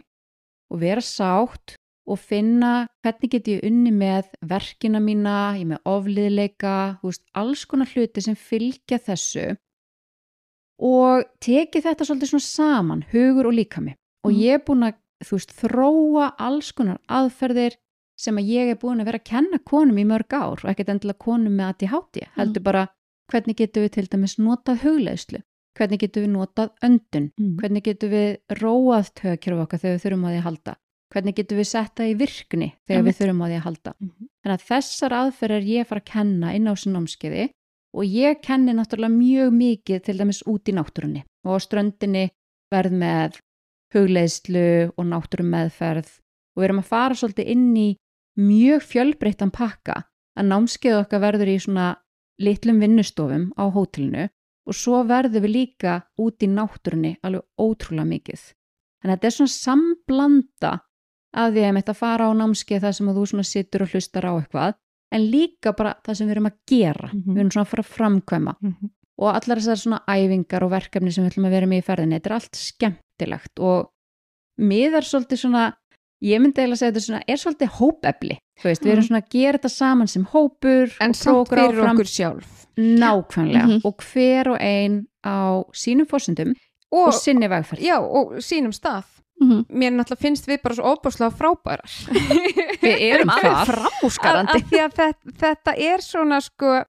[0.71, 1.76] og vera sátt
[2.10, 7.88] og finna hvernig get ég unni með verkina mína, ég með ofliðleika, veist, alls konar
[7.93, 9.56] hluti sem fylgja þessu
[10.84, 13.93] og tekið þetta svolítið svona saman, hugur og líkami
[14.26, 14.39] og Mhm.
[14.41, 17.76] ég er búin að, þú veist, þróa alls konar aðferðir
[18.19, 20.89] sem að ég er búin að vera að kenna konum í mörg ár og ekkert
[20.93, 22.88] endilega konum með ADHD, heldur bara
[23.32, 25.41] hvernig getum við til dæmis notað hugleðslu,
[25.78, 27.56] hvernig getum við notað öndun, Mhm.
[27.60, 30.76] hvernig getum við róað tökjörf okkar þegar við þurfum á því að halda,
[31.13, 33.15] hvernig getum við sett það í virkni þegar Einmitt.
[33.15, 33.93] við þurfum á því að halda.
[33.99, 34.28] Mhm.
[34.43, 37.49] Þannig að þessar aðferðir er ég að fara að kenna inn á þessu námskeiði
[37.95, 42.30] og ég kenni náttúrulega mjög mikið til dæmis út í náttúrunni og á ströndinni
[42.71, 43.39] verð með
[43.93, 46.10] hugleiðslu og náttúrum meðferð
[46.56, 47.88] og við erum að fara svolítið inn í
[48.39, 50.04] mjög fjölbreyttan pakka
[50.38, 51.88] að námskeið okkar verður í svona
[52.41, 54.30] litlum vinnustofum á hótelinu
[54.67, 58.41] og svo verður við líka út í náttúrunni alveg ótrúlega mikið.
[59.04, 60.74] Þannig að þetta er svona samblanda
[61.34, 64.28] að því að mitt að fara á námskeið þar sem þú svona situr og hlustar
[64.30, 64.76] á eitthvað
[65.13, 67.10] en líka bara það sem við erum að gera.
[67.13, 67.34] Mhm.
[67.34, 68.89] Við erum svona að fara að framkvæma Mhm.
[69.19, 72.15] og allar þessar svona æfingar og verkefni sem við ætlum að vera með í ferðinni,
[72.19, 73.89] þetta er allt skemmtilegt og
[74.60, 75.74] miðar svolítið svona,
[76.24, 79.30] ég myndi eiginlega segja þetta svona, er svolítið hópefli, þú veist, við erum svona að
[79.36, 81.96] gera þetta saman sem hópur En samt fyrir áfram.
[81.98, 83.82] okkur sjálf Nákvæmlega Mhm.
[83.86, 86.54] og hver og ein á sínum fórsendum
[86.92, 87.82] og, og, sinni vegferð.
[87.82, 89.04] já, og sínum stað
[89.42, 89.66] Mhm.
[89.74, 91.90] Mér náttúrulega finnst við bara svo óbúslega frábærar
[92.82, 94.56] Við erum alveg framúskarandi.
[94.62, 96.84] Af því að þetta, þetta er svona sko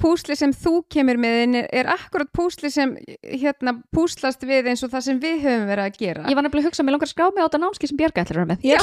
[0.00, 5.06] púsli sem þú kemur með er, akkurat púsli sem hérna púslast við eins og það
[5.08, 7.14] sem við höfum verið að gera Ég var nefnilega að hugsa að mér langar að
[7.14, 8.66] skrá mig á þetta námski sem Björga ætlar að vera með.
[8.66, 8.78] Já,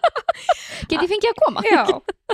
[0.90, 1.62] Get ég fengið að koma?
[1.66, 1.82] já,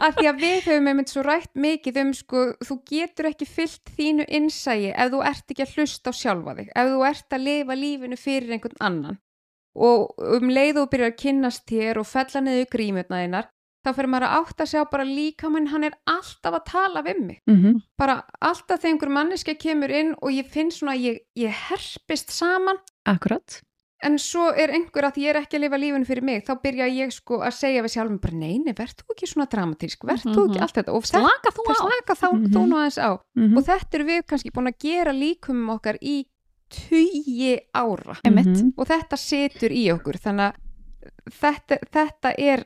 [0.07, 3.93] af því að við höfum einmitt svo rætt mikið um sko, þú getur ekki fyllt
[3.99, 7.47] þínu innsægi ef þú ert ekki að hlusta á sjálfa þig, ef þú ert að
[7.49, 9.19] lifa lífinu fyrir einhvern annan
[9.77, 13.51] og um leið og byrjar að kynnast þér og fella niður grímurna þínar
[13.87, 17.03] þá fyrir maður að átta sig á bara líka mann hann er alltaf að tala
[17.07, 17.83] við mig Mm -hmm.
[17.99, 22.31] bara alltaf þegar einhver manneska kemur inn og ég finn svona að ég, ég herpist
[22.31, 23.63] saman Akkurat.
[24.03, 26.87] en svo er einhver að ég er ekki að lifa lífinu fyrir mig þá byrja
[26.89, 30.43] ég sko að segja við sjálfum bara neini, verð þú ekki svona dramatísk verð þú
[30.47, 30.51] Mhm.
[30.51, 32.53] ekki allt þetta og Slaka þú slaka þá, Mhm.
[32.53, 35.97] þú nú aðeins á Mm og þetta eru við kannski búin að gera líkumum okkar
[36.03, 36.27] í
[36.69, 38.17] tugi ára.
[38.25, 38.73] Mhm.
[38.77, 40.55] og þetta situr í okkur þannig að
[41.31, 42.65] þetta, þetta er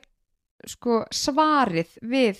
[0.67, 2.39] sko svarið við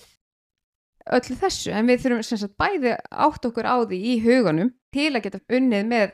[1.12, 5.10] öllu þessu en við þurfum sem sagt bæði átt okkur á því í huganum til
[5.16, 6.12] að geta unnið með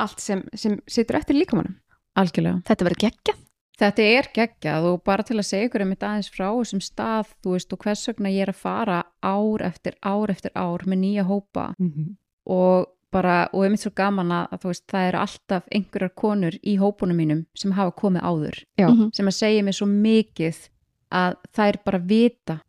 [0.00, 1.76] allt sem, sem situr eftir líkamannum
[2.18, 2.58] Algjörlega.
[2.66, 3.36] Þetta verður geggjað.
[3.80, 7.52] Þetta er geggjað og bara til að segja ykkur einmitt aðeins frá þessum stað, þú
[7.54, 11.24] veist, og hvers vegna ég er að fara ár eftir ár eftir ár með nýja
[11.28, 12.16] hópa Mhm.
[12.50, 16.58] og bara, og einmitt svo gaman að, að þú veist, það eru alltaf einhverjar konur
[16.62, 18.88] í hópunum mínum sem hafa komið áður, Já.
[18.90, 19.10] Mhm.
[19.14, 20.68] sem að segja mér svo mikið
[21.10, 22.60] að þær bara vita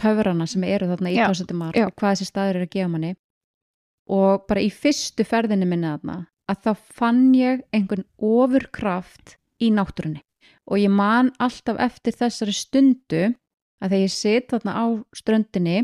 [0.00, 1.26] töfrana sem eru þarna í Já.
[1.28, 3.12] og hvað þessi staður eru að gefa manni
[4.10, 6.16] og bara í fyrstu ferðinni minni þarna
[6.50, 10.22] að þá fann ég einhvern ofurkraft í náttúrunni
[10.70, 13.22] og ég man alltaf eftir þessari stundu
[13.80, 15.78] að þegar ég sit þarna á ströndinni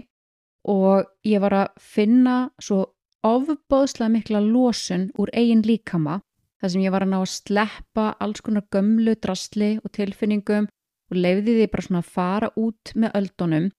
[0.67, 2.85] og ég var að finna svo
[3.27, 6.21] ofbóðslega mikla losun úr eigin líkama
[6.61, 10.69] þar sem ég var að ná að sleppa alls konar gömlu drasli og tilfinningum
[11.11, 13.71] og leiði því bara svona að fara út með öldunum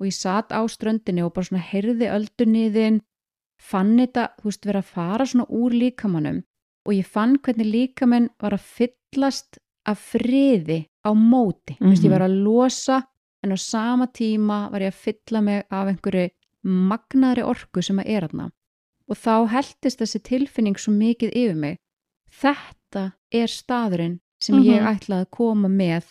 [0.00, 3.00] og ég satt á ströndinni og bara svona heyrði öldunniðin
[3.60, 6.42] fann þetta, þú veist, vera að fara svona úr líkamanum
[6.86, 11.90] og ég fann hvernig líkaminn var að fyllast af friði á móti mm -hmm.
[11.90, 12.18] veist, ég Mhm.
[12.18, 13.02] var að losa
[13.42, 16.30] en á sama tíma var ég að fylla mig af einhverju
[16.64, 18.50] magnaðri orku sem að er aðna
[19.08, 21.78] og þá heldist þessi tilfinning svo mikið yfir mig
[22.30, 24.64] þetta er staðurinn sem Mhm.
[24.64, 26.04] ég ætlaði að koma með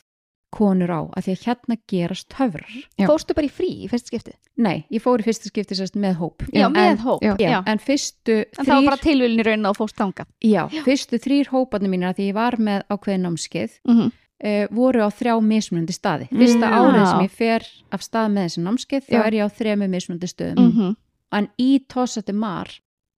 [0.52, 2.70] konur á, að því að hérna gerast höfrar.
[2.98, 3.06] Já.
[3.08, 4.34] Fórstu bara í frí í fyrst skipti?
[4.58, 6.44] Nei, ég fór í fyrsta skipti sérst með hóp.
[6.54, 7.22] Já, en, með hóp.
[7.24, 10.26] já, Já, en fyrstu En það var þrýr, bara tilvílin í raunin og fórst þanga.
[10.44, 14.12] já, fyrstu þrýr hóparnir mínir að því ég var með ákveðin námskeið Mm -hmm.
[14.44, 16.28] uh, voru á þrjá mismunandi staði.
[16.34, 16.78] Fyrsta Mm.
[16.80, 19.26] árið sem ég fer af stað með þessi námskeið, þá Já.
[19.28, 20.74] er ég á þremu mismunandi stöðum.
[20.74, 20.96] Mm
[21.32, 22.68] En í Tossati Mar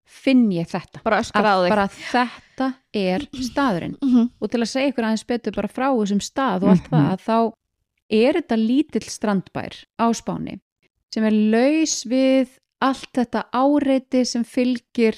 [0.04, 0.98] finn ég þetta.
[1.04, 1.68] Bara öskra á Að þig.
[1.70, 2.28] bara þetta
[2.94, 3.96] er staðurinn.
[4.03, 4.29] Mm -hmm.
[4.40, 6.92] og til að segja ykkur aðeins betur bara frá þessum stað og allt Mhm.
[6.92, 7.53] það, að þá
[8.11, 10.61] er þetta lítill strandbær á Spáni
[11.14, 12.49] sem er laus við
[12.81, 15.16] allt þetta áreiti sem fylgir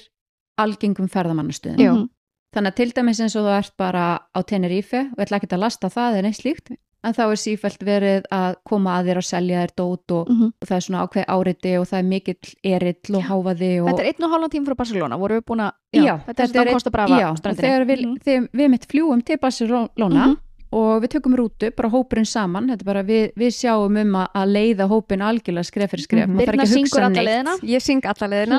[0.59, 1.79] algengum ferðamannastöðum.
[1.81, 2.09] Já.
[2.55, 5.59] Þannig að til dæmis eins og þú ert bara á Tenerife og ætla ekki að
[5.65, 6.71] lasta það eða neitt slíkt,
[7.05, 10.53] en þá er sífælt verið að koma að þér og selja þér dót og, Mhm.
[10.63, 14.01] og það er svona ákveð áreiti og það er mikill erill og háfaði og Þetta
[14.01, 16.73] er einn og hálfan tíma frá Barcelona, voru við búin að, Já, þetta er svona
[16.73, 18.17] Costa Brava já, þegar við, Mhm.
[18.25, 20.37] þegar við mitt fljúum til Barcelona Mhm.
[20.73, 24.53] og við tökum rútu, bara hópurinn saman þetta bara við, við sjáum um að, að
[24.57, 26.39] leiða hópinn algjörlega skref fyrir skref Mhm.
[26.39, 27.59] Birna ekki að syngur hugsa alla neitt leiðina.
[27.63, 28.59] Ég syng alla leðina.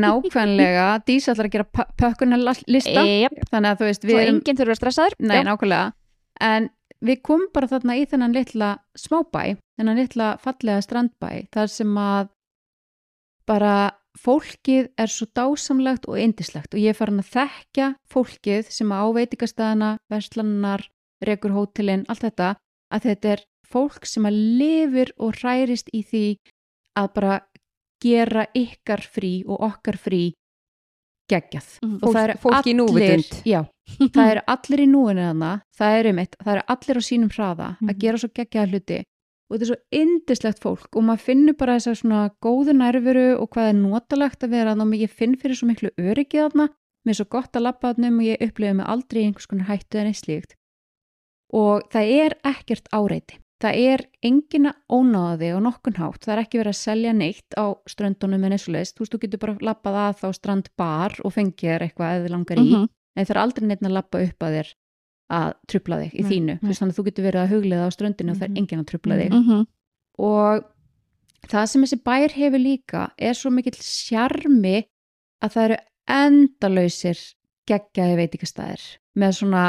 [0.00, 1.66] Nákvæmlega, Dísa ætlar að gera
[2.00, 3.32] pökkuna lista Yep.
[3.52, 5.44] þannig að þú veist, Svo enginn þurfa að Já.
[5.44, 5.92] nákvæmlega,
[6.40, 6.70] en
[7.04, 12.28] við komum bara þarna í þennan litla smábæ þennan litla fallega strandbæ þar sem að
[13.48, 13.74] bara
[14.14, 19.02] fólkið er svo dásamlegt og indislegt og ég er farin að þekkja fólkið sem á
[19.16, 20.84] veitingastæðana, verslannar,
[21.24, 22.52] rekur hótelin, allt þetta,
[22.94, 26.24] að þetta er fólk sem að lifir og hærist í því
[27.00, 27.40] að bara
[28.04, 30.22] gera ykkar frí og okkar frí
[31.32, 31.68] geggjað.
[31.82, 31.98] Mhm.
[32.04, 33.42] Og það Fólk í allir- núvitund.
[33.48, 33.64] Já,
[34.14, 37.68] það eru allir í núinu þarna, það eru mitt, það eru allir á sínum hraða
[37.78, 37.98] að Mhm.
[38.00, 39.02] gera svo geggjaða hluti.
[39.50, 43.50] Og þetta er svo indislegt fólk og maður finnur bara þessar svona góðu nærveru og
[43.50, 46.68] hvað er notalegt að vera þarna og ég finn fyrir svo miklu öryggi þarna.
[47.04, 49.46] Mér er svo gott að labba þarna um og ég upplifa mig aldrei í einhvers
[49.46, 50.54] konar hættu en eitt slíkt.
[51.52, 53.38] Og það er ekkert áreiti.
[53.62, 57.12] Það er engin að ónáða þig á nokkun hátt, það er ekki verið að selja
[57.14, 60.28] neitt á ströndunum en eins og leist þú veist, þú getur bara labbað að þá
[60.40, 62.66] strandbar og fengið þér eitthvað eða langar í.
[62.72, 62.88] Mhm.
[63.16, 64.74] En það er aldrei neitt að lappa upp að þér
[65.34, 66.72] að trubla þig í Nei, þínu nei.
[66.74, 68.58] Þannig að þú getur verið að huglega á ströndinu og það er Mhm.
[68.58, 69.66] enginn að trubla þig Mhm.
[70.18, 70.64] og
[71.48, 74.84] það sem þessi bær hefur líka er svo mikill sjarmi
[75.42, 75.76] að það eru
[76.08, 77.18] endalausir
[77.68, 78.84] geggjaði veitingastæðir
[79.16, 79.64] með svona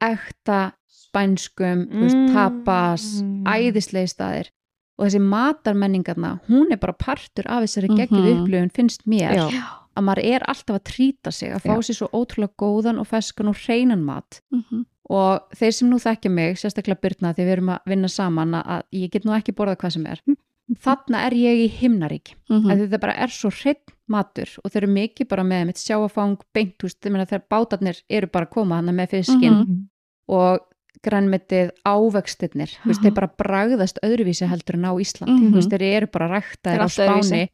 [0.00, 2.32] ekta spænskum, Mm.
[2.34, 4.50] tapas æðislegi staðir
[4.98, 7.96] og þessi matarmenningarna, hún er bara partur af þessari Mhm.
[7.98, 9.50] geggjuð upplifun finnst mér Já.
[9.96, 11.82] Að maður er alltaf að trýta sig að fá Já.
[11.88, 14.84] sér svo ótrúlega góðan og feskan og hreinan mat Mhm.
[15.10, 18.82] og þeir sem nú þekkja mig, sérstaklega Byrna því við erum að vinna saman að-
[18.92, 20.20] ég get nú ekki borðað hvað sem er
[20.84, 22.66] þarna er ég í himnarík Mhm.
[22.70, 26.38] að þetta bara er svo hreitt matur og þeir eru mikið bara með mitt sjáafang
[26.54, 29.88] beint, þú veist, ég meina þegar bátarnir eru bara að koma hana með fiskinn Mhm.
[30.28, 30.60] og
[31.06, 33.06] grænmetið ávextirnir, þú veist, Mhm.
[33.06, 35.52] þeir bara bragðast öðruvísi heldur en á Íslandi, Mhm.
[35.52, 36.88] þú veist, þeir eru bara ræktaðir á.
[36.88, 37.48] Spáni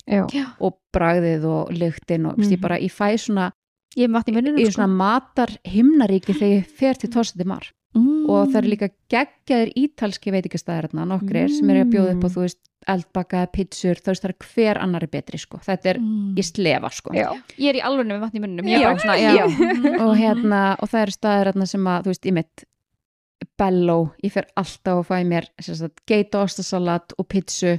[0.61, 2.53] og bragðið og lyktin og mm Mhm.
[2.53, 3.53] ég bara, ég fæ svona
[3.95, 7.61] Ég í munnum í svona matar himnaríki þegar ég fer til Torsati Mar
[7.95, 8.25] mm.
[8.27, 12.33] og það eru líka geggjaðir ítalski veitingastæðirna nokkrir sem eru að bjóða upp á Mm.
[12.35, 15.99] þú veist eldbakaða pizzur, þú veist það er hver annar er betri sko, þetta er
[16.01, 16.35] mm.
[16.35, 17.29] í slefa sko Já.
[17.59, 20.01] Ég er í alveg með vatn í munnum Ég Já, er bara svona, já, já.
[20.07, 22.65] og hérna, og það eru staðir hérna sem að, þú veist, ég mitt
[23.59, 27.77] bello, ég fer alltaf að fæ mér sem sagt, geitaostasalat og pizzu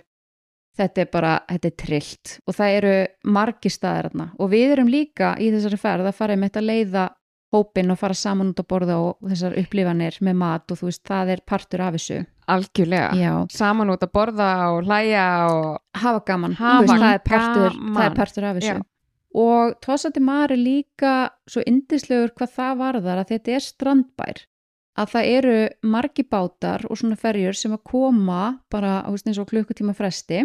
[0.77, 2.37] þetta er bara, þetta er trillt.
[2.49, 2.93] Og það eru
[3.35, 7.03] margir staðir hérna og við erum líka í þessari ferð að fara með þetta leiða
[7.53, 11.03] hópin og fara saman út að borða og þessar upplifanir með mat og þú veist,
[11.05, 12.23] það er partur af þessu.
[12.49, 13.11] Algjörlega.
[13.21, 15.67] Já, saman út að borða og hlæja og
[16.01, 17.93] hafa gaman, Hafa veist, það, er partur, gaman.
[17.99, 18.73] það er partur af þessu.
[18.73, 18.89] Já.
[19.43, 21.13] og Tossati Mar er líka
[21.49, 24.41] svo indislegur hvað það varðar að þetta er strandbær
[24.99, 25.53] að það eru
[25.89, 30.43] margi bátar og svona ferjur sem að koma bara á veist, eins og klukkutíma fresti.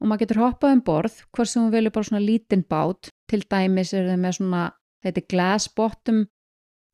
[0.00, 3.10] Og maður getur hoppað um borð hvort sem hún velur bara svona lítinn bát.
[3.28, 4.62] Til dæmis er það með svona
[5.04, 6.26] þetta er glass bottom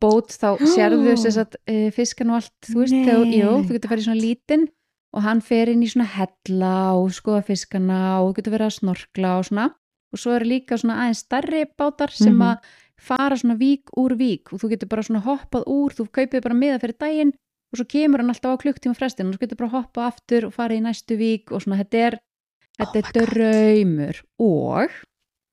[0.02, 3.88] bót þá sérðu þess að e, fiskan og allt, þú veist, þegar, jú, þú getur
[3.92, 4.66] farið í svona lítinn
[5.16, 8.74] og hann fer inn í svona hella og skoða fiskana og þú getur verið að
[8.76, 9.66] snorkla og svona.
[10.12, 12.42] Og svo eru líka svona aðeins stærri bátar sem Mhm.
[12.42, 12.58] að
[13.00, 16.54] fara svona vík úr vík og þú getur bara svona hoppað úr, þú kaupir bara
[16.56, 17.32] miða fyrir daginn
[17.72, 20.54] og svo kemur hann alltaf á klukktíma frestin og þú getur bara hoppað aftur og
[20.56, 22.18] farið í næstu vík og svona þetta er,
[22.78, 24.96] þetta Oh er draumur og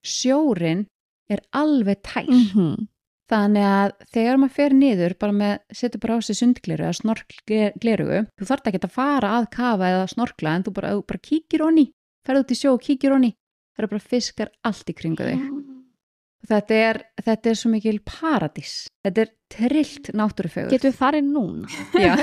[0.06, 0.86] sjórin
[1.32, 2.88] er alveg tær Mhm.
[3.32, 8.18] Þannig að þegar maður fer niður bara með, setur bara á sig sundgleru eða snorkglerugu,
[8.38, 11.86] þú þarf ekki að fara að kafa eða snorkla en þú bara, bara kíkir honni,
[12.28, 13.32] ferð út í sjó og kíkir honni,
[13.74, 15.73] það eru bara fiskar allt í kringu þig.
[16.44, 18.74] Þetta er, þetta er svo mikil paradís,
[19.06, 20.74] þetta er trillt náttúrufegur.
[20.74, 21.70] Getum við farið núna?
[22.04, 22.16] Já,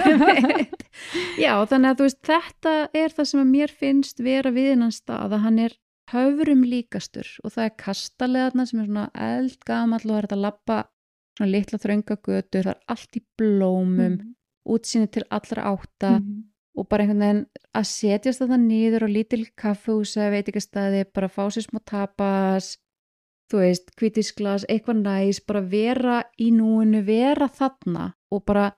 [1.40, 5.44] Já, þannig að veist, þetta er það sem mér finnst vera við innan stað að
[5.46, 5.76] hann er
[6.12, 10.44] höfrum líkastur og það er kastaleðarna sem er svona eldgamall og það er þetta að
[10.44, 10.78] labba
[11.38, 14.35] svona litla þrönga götur, það er allt í blómum, Mhm.
[14.68, 16.44] útsýni til allra átta Mhm.
[16.76, 21.28] og bara einhvern veginn að setjast þetta niður og lítil kaffehúsa, veit ekki staði, bara
[21.28, 22.76] fá sér smá tapas,
[23.50, 28.68] þú veist, kvítisglas, eitthvað næs, bara vera í núinu, vera þarna og bara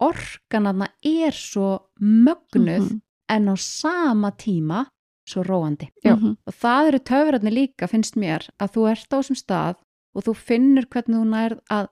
[0.00, 3.00] orkan þarna er svo mögnuð Mhm.
[3.28, 4.86] en á sama tíma
[5.28, 5.88] svo róandi.
[6.04, 6.16] Já.
[6.16, 6.36] Mhm.
[6.46, 9.76] Og það eru töfrarnir líka, finnst mér, að þú ert á þessum stað
[10.16, 11.88] og þú finnur hvernig þú nærð að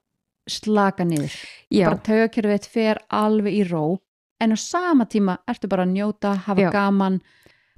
[0.49, 1.33] slaka niður.
[1.71, 3.99] Já, Bara taugakerfið fer alveg í ró
[4.41, 6.71] en á sama tíma ertu bara að njóta, hafa Já.
[6.73, 7.21] gaman.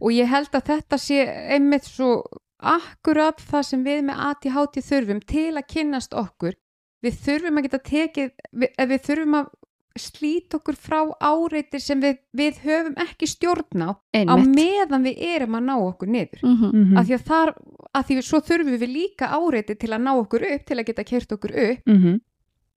[0.00, 2.24] og ég held að þetta sé einmitt svo
[2.62, 6.56] akkurat það sem við með ADHD þurfum til að kynnast okkur
[7.02, 9.50] við þurfum að geta tekið við, ef við þurfum að
[9.98, 14.54] slíta okkur frá áreitir sem við, við höfum ekki stjórn á á Einmitt.
[14.56, 16.40] meðan við erum að ná okkur niður.
[16.42, 17.54] Mm af því að þar,
[17.92, 21.04] af því svo þurfum við líka áreitir til að ná okkur upp til að geta
[21.04, 22.20] kert okkur upp -hmm.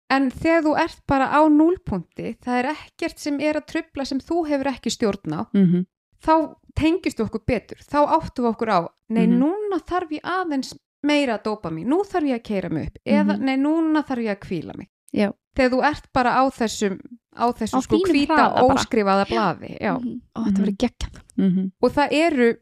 [0.10, 4.20] en þegar þú ert bara á núlpunkti það er ekkert sem er að trubla sem
[4.20, 5.86] þú hefur ekki stjórn á Mm
[6.26, 9.40] þá tengist okkur betur þá áttum við okkur á, nei Mhm.
[9.40, 12.98] núna þarf ég aðeins meira að dópa mig nú þarf ég að keira mig upp,
[13.06, 13.46] eða Mhm.
[13.46, 15.32] nei núna þarf ég að kvíla mig Já.
[15.56, 17.00] þegar þú ert bara á þessum
[17.36, 18.64] á þessum Á sko bara.
[18.64, 19.94] óskrifaða blaði já.
[20.00, 20.22] Mhm.
[20.36, 21.22] Ó, þetta verður geggjað.
[21.38, 21.72] -hmm.
[21.82, 22.58] og það eru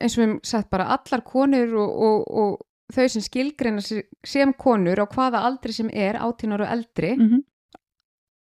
[0.00, 2.60] eins og við hefum sagt bara allar konur og, og, og
[2.92, 3.80] þau sem skilgreina
[4.24, 7.42] sem konur á hvaða aldri sem er, átínar og eldri Mm -hmm.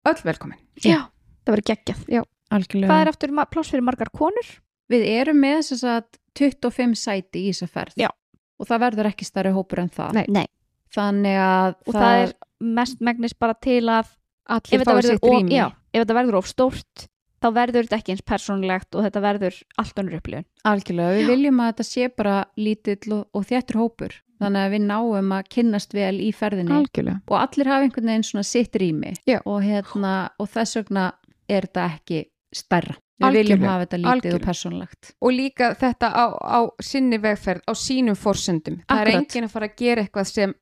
[0.06, 1.10] öll velkomin Já,
[1.46, 2.26] það verður geggjað.
[2.52, 2.88] Algjörlega.
[2.88, 4.48] Hvað er aftur ma- pláss fyrir margar konur?
[4.92, 7.98] Við erum með þess að 25 sæti í þessa ferð.
[8.00, 8.10] Já.
[8.58, 10.22] Og það verður ekki starri hópur en það.
[10.22, 10.26] Nei.
[10.40, 10.48] Nei.
[10.96, 12.34] Þannig að Og það, er
[12.78, 14.14] mest megnis bara til að
[14.48, 17.88] allir þetta fáið verður sitt of, rými já, ef þetta verður of stórt þá verður
[17.88, 20.48] þetta ekki eins persónulegt og þetta verður allt önnur upplifun.
[20.72, 24.84] Algjörlega, við viljum að þetta sé bara lítill og, og þéttur hópur þannig að við
[24.86, 29.14] náum að kynnast vel í ferðinni algjörlega og allir hafa einhvern veginn svona sitt rými
[29.26, 29.40] Já.
[29.44, 31.08] og, hérna, og þess vegna
[31.48, 32.24] er þetta ekki
[32.56, 32.98] stærra.
[33.18, 34.38] Við Algjörlega, viljum hafa þetta lítið algjörlega.
[34.38, 35.14] og persónlegt.
[35.22, 39.70] og líka þetta á, á sinni vegferð á sínum forsendum það er enginn að fara
[39.72, 40.54] að gera eitthvað sem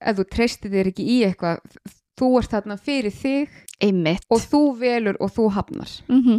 [0.00, 1.58] ef þú treystir þér ekki í eitthvað
[2.20, 4.28] þú ert þarna fyrir þig Einmitt.
[4.30, 6.38] og þú velur og þú hafnar mm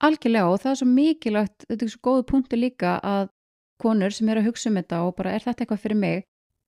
[0.00, 3.26] Algjörlega og það er svo mikilvægt, þetta er svo góðu punktu líka að
[3.80, 6.22] konur sem eru að hugsa um þetta og bara er þetta eitthvað fyrir mig,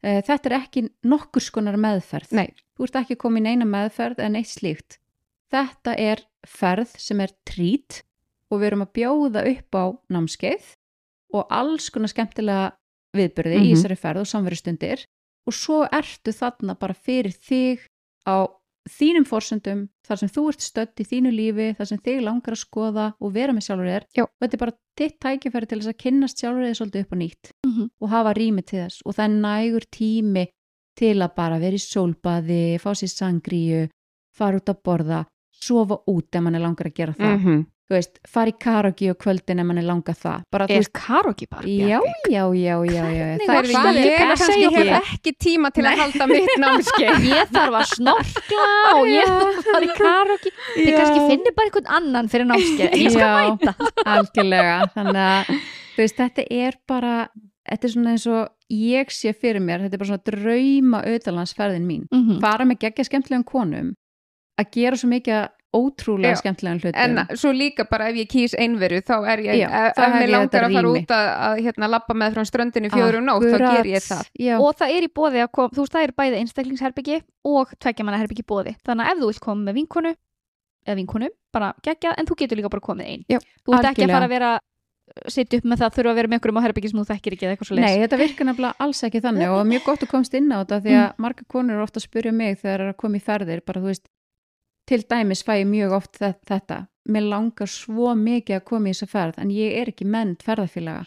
[0.04, 2.34] e, þetta er ekki nokkur skonar meðferð.
[2.36, 2.50] Nei.
[2.76, 4.98] Þú ert ekki komin eina meðferð en eitt slíkt.
[5.52, 8.00] Þetta er ferð sem er trít
[8.50, 10.70] og við erum að bjóða upp á námskeið
[11.36, 12.72] og alls konar skemmtilega
[13.16, 13.74] viðbyrði í Mhm.
[13.76, 15.04] þessari ferð og samverustundir.
[15.46, 17.80] Og svo ertu þarna bara fyrir þig
[18.26, 18.46] á
[18.88, 22.64] þínum forsendum, þar sem þú ert stödd í þínu lífi, þar sem þig langar að
[22.64, 24.04] skoða og vera með sjálfur þér.
[24.22, 27.16] Og þetta er bara þitt tækifæri til þess að kynnast sjálfur þér svolítið upp á
[27.22, 27.90] nýtt Mhm.
[28.00, 29.02] og hafa rými til þess.
[29.06, 30.48] Og það er nægur tími
[30.96, 33.88] til að bara vera í sólbaði, fá sér sangríu
[34.34, 35.26] fara út að borða
[35.62, 37.60] sofa út ef mann er langar að gera það -hmm.
[37.88, 40.92] þú veist, fara í karaoke á kvöldin ef mann er langar það bara, Er veist,
[40.92, 41.62] karaoke bar?
[41.66, 42.00] já,
[42.30, 45.32] já, já, já, já, það er það að ég búin að segja okkur hef ekki
[45.44, 49.84] tíma til að halda mitt námskeið Ég þarf að snorkla og ég þarf að fara
[49.84, 50.50] í karaoke.
[50.76, 52.90] Þið kannski finnir bara einhvern annan fyrir námskeið.
[53.04, 53.74] Ég skal mæta.
[54.06, 55.44] algjörlega þannig að
[55.96, 57.28] veist, þetta er bara
[57.70, 61.86] þetta er svona eins og ég sé fyrir mér, þetta er bara svona drauma auðalansferðin
[61.86, 62.40] mín, Mhm.
[62.40, 63.92] fara með geggja skemmtilegum konum
[64.60, 65.42] að gera svo mikið
[65.72, 66.98] ótrúlega skemmtilegan hlutum.
[67.00, 70.66] En svo líka bara ef ég kýs einveru þá er ég, Já, ef, ég langar
[70.66, 70.90] að fara rými.
[71.00, 74.26] út að, að hérna, lappa með frá ströndinu fjórum nótt, þá ger ég það.
[74.36, 77.22] Já, og það er í bóði að kom, þú veist það er bæði einstaklingsherbyggi
[77.52, 80.12] og tveggjamannaherbyggi bóði þannig að ef þú vilt koma með vinkonu
[80.82, 84.14] eða vinkonu, bara gegja en þú getur líka bara komið einn þú ert ekki að
[84.18, 84.52] fara að vera
[85.28, 87.46] setja upp með það þurfa að vera með einhverjum á herbyggi sem þú þekkir ekki
[87.46, 90.36] eða eitthvað svo Nei, þetta virkar nefnilega alls ekki þannig og mjög gott að komst
[90.38, 92.92] inn á þetta því að marga konur eru ofta að spyrja mig þegar það er
[92.94, 94.06] að koma í ferðir, bara þú veist
[94.88, 96.86] til dæmis fæ ég mjög oft þe- þetta.
[97.08, 101.06] Mér langar svo mikið að koma í þessa ferð en ég er ekki mennt ferðarfélaga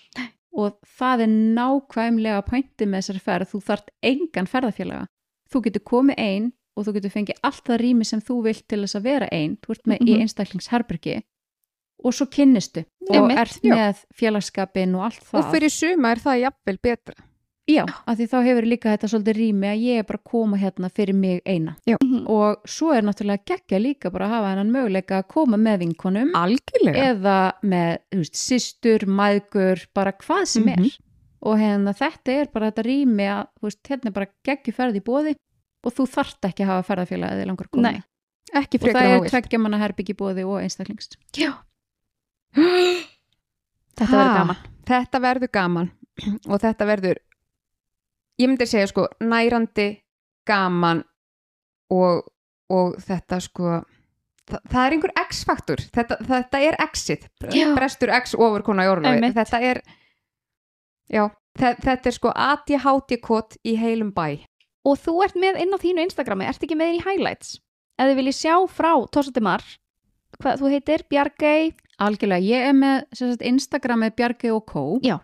[0.55, 5.05] og það er nákvæmlega pointið með þessari ferð, þú þart engan ferðarfélaga,
[5.51, 8.81] þú getur komið einn og þú getur fengið allt það rými sem þú vilt til
[8.83, 10.21] þess að vera einn, þú ert með í Mhm.
[10.25, 11.21] einstaklingsherbergi
[12.03, 15.39] og svo kynnistu og Einmitt, ert með félagskapin og allt það.
[15.39, 17.15] Og fyrir suma er það jafnvel betra.
[17.67, 20.57] Já, af því þá hefur líka þetta svolítið rými að ég er bara að koma
[20.61, 22.27] hérna fyrir mig eina Mhm.
[22.29, 26.31] og svo er náttúrulega geggja líka bara að hafa hennan möguleika að koma með vinkonum
[26.35, 26.95] Algjörlega.
[27.09, 30.91] eða með, þú veist, systur, mæðgur, bara hvað sem er Mhm.
[31.41, 34.95] og hérna þetta er bara þetta rými að, þú veist, hérna er bara geggju ferð
[34.95, 35.35] í bóði
[35.83, 38.03] og þú þarft ekki að hafa ferðarfélagið eða langar koma Nei.
[38.53, 39.31] Ekki og frekar það en er þú vilt.
[39.33, 41.53] tveggja manna herbyggi bóði og einstaklings Já.
[43.97, 45.91] þetta verður gaman Þetta verður gaman
[46.51, 47.17] og þetta verður,
[48.41, 49.89] ég myndi segja sko, nærandi,
[50.47, 51.03] gaman
[51.93, 52.25] og,
[52.73, 53.77] og þetta sko,
[54.49, 57.27] það, það er einhver X-faktur, þetta, þetta er X-ið,
[57.77, 59.35] brestur X ofur kona í Einmitt.
[59.37, 59.81] þetta er,
[61.09, 61.23] já,
[61.59, 64.43] þe- þetta er sko ADHD-kót í heilum bæ.
[64.85, 66.45] og þú ert með inn á þínu Instagrami.
[66.45, 67.55] Ert ekki með þér í highlights?
[67.97, 69.63] Ef þið viljið sjá frá Tósatimar
[70.43, 74.83] hvað þú heitir, Bjargei Algjörlega, ég er með sem sagt, Instagram með Bjargi og Kó.
[75.01, 75.15] Já.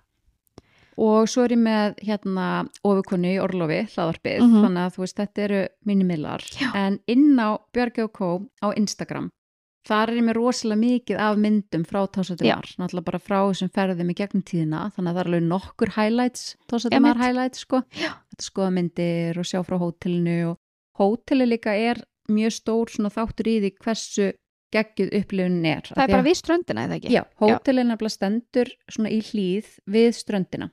[0.97, 2.47] Og svo er ég með hérna
[2.83, 4.63] ofurkunni í Orlofi, hlaðarpið Mhm.
[4.65, 6.71] þannig að þú veist, þetta eru mínir millar Já.
[6.75, 9.29] en inn á Bjargi og Kó á Instagram,
[9.87, 14.09] þar er ég með rosalega mikið af myndum frá Tósatumar náttúrulega bara frá þessum ferðum
[14.11, 14.91] í gegnum tíðina.
[14.93, 17.81] Þannig að það er alveg nokkur highlights Tósatumar highlights sko.
[18.39, 20.57] Skoða myndir og sjá frá hótelinu og
[20.99, 24.33] hóteli líka er mjög stór svona þáttur í því hversu
[24.71, 25.81] geggjuð upplifunin er.
[25.81, 27.09] Það er bara við ströndina eða ekki?
[27.11, 30.69] Já, hótelin er bara stendur svona í hlýð við ströndina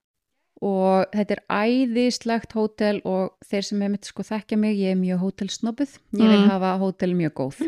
[0.62, 4.98] og þetta er æðislegt hótel og þeir sem er mitt sko þekkja mig, ég er
[5.00, 6.48] mjög hótelsnobbuð, ég vil Mm.
[6.50, 7.60] hafa hótel mjög góð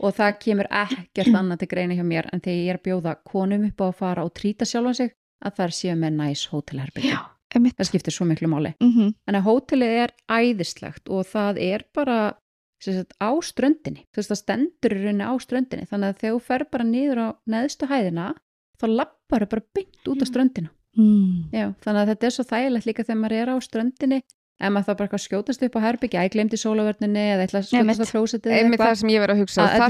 [0.00, 3.66] og það kemur ekkert annað til greina hjá mér en þegar ég er bjóða konum
[3.68, 5.12] upp á að fara og trýta sjálfa sig
[5.44, 7.18] að þær séu með næs hótelherbyggja.
[7.52, 8.74] Það skiptir svo miklu máli.
[8.80, 12.34] mm En að hótelið er æðislegt og það er bara
[12.80, 14.06] sagt, á ströndinni.
[14.14, 15.84] Það stendur í rauninni á ströndinni.
[15.90, 18.34] Þannig að þegar þú fer bara niður á neðstu hæðina,
[18.80, 20.70] þá lappar bara beint út á ströndina.
[20.98, 21.54] Mm.
[21.54, 24.20] Já, þannig að þetta er svo þægilegt líka þegar maður er á ströndinni
[24.60, 27.68] ef maður þá bara eitthvað skjótast upp á herbyggja, ég glemdi sólaverninni eða ætla að
[27.70, 29.86] skjótast á klósetið Einmitt það sem ég verið að hugsa, þetta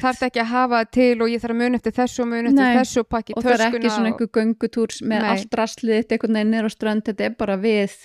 [0.00, 2.52] þarf er ekki, að hafa til og ég þarf að muna eftir þessu og muna
[2.52, 5.28] eftir þessu og það er ekki svona einhver göngutúr með Nei.
[5.34, 7.98] allt rastlið veginn niður á strönd, þetta er bara við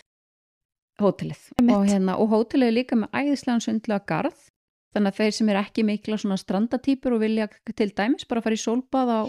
[0.99, 1.41] hótelið.
[1.63, 4.47] Og, hérna, og hótelið er líka með æðislegan sundlega garð
[4.95, 7.47] þannig að þeir sem er ekki mikla svona strandatýpur og vilja
[7.77, 9.21] til dæmis bara fara í sólbað á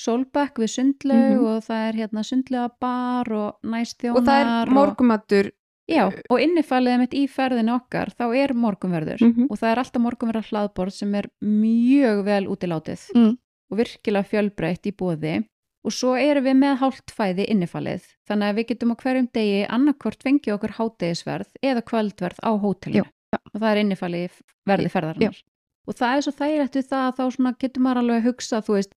[0.00, 1.46] sólbekk við sundlaug Mhm.
[1.46, 5.50] og það er hérna sundlega bar og næst þjónar og það er morgumatur
[5.88, 9.20] Já, og innifalið mitt í ferðinu okkar, þá er morgunverður.
[9.22, 9.46] Mhm.
[9.50, 13.10] og það er alltaf morgunverðar hlaðborð sem er mjög vel útilátið.
[13.14, 13.38] Mm.
[13.70, 15.44] og virkilega fjölbreytt í bóði
[15.84, 19.66] og svo erum við með hálft fæði innifalið, þannig að við getum á hverjum degi
[19.68, 23.04] annarkvort fengið okkur hátegisverð eða kvöldverð á hótelinu.
[23.06, 24.32] Já, og það er innifalið
[24.66, 25.42] verði ferðarinnar.
[25.86, 28.72] Og það er svo þægilegt við það að þá getur maður alveg að hugsa, þú
[28.74, 28.92] veist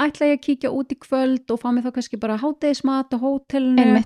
[0.00, 3.18] ætla ég að kíkja út í kvöld og fá mig þá kannski bara hátegismat á
[3.20, 4.04] hótelinu?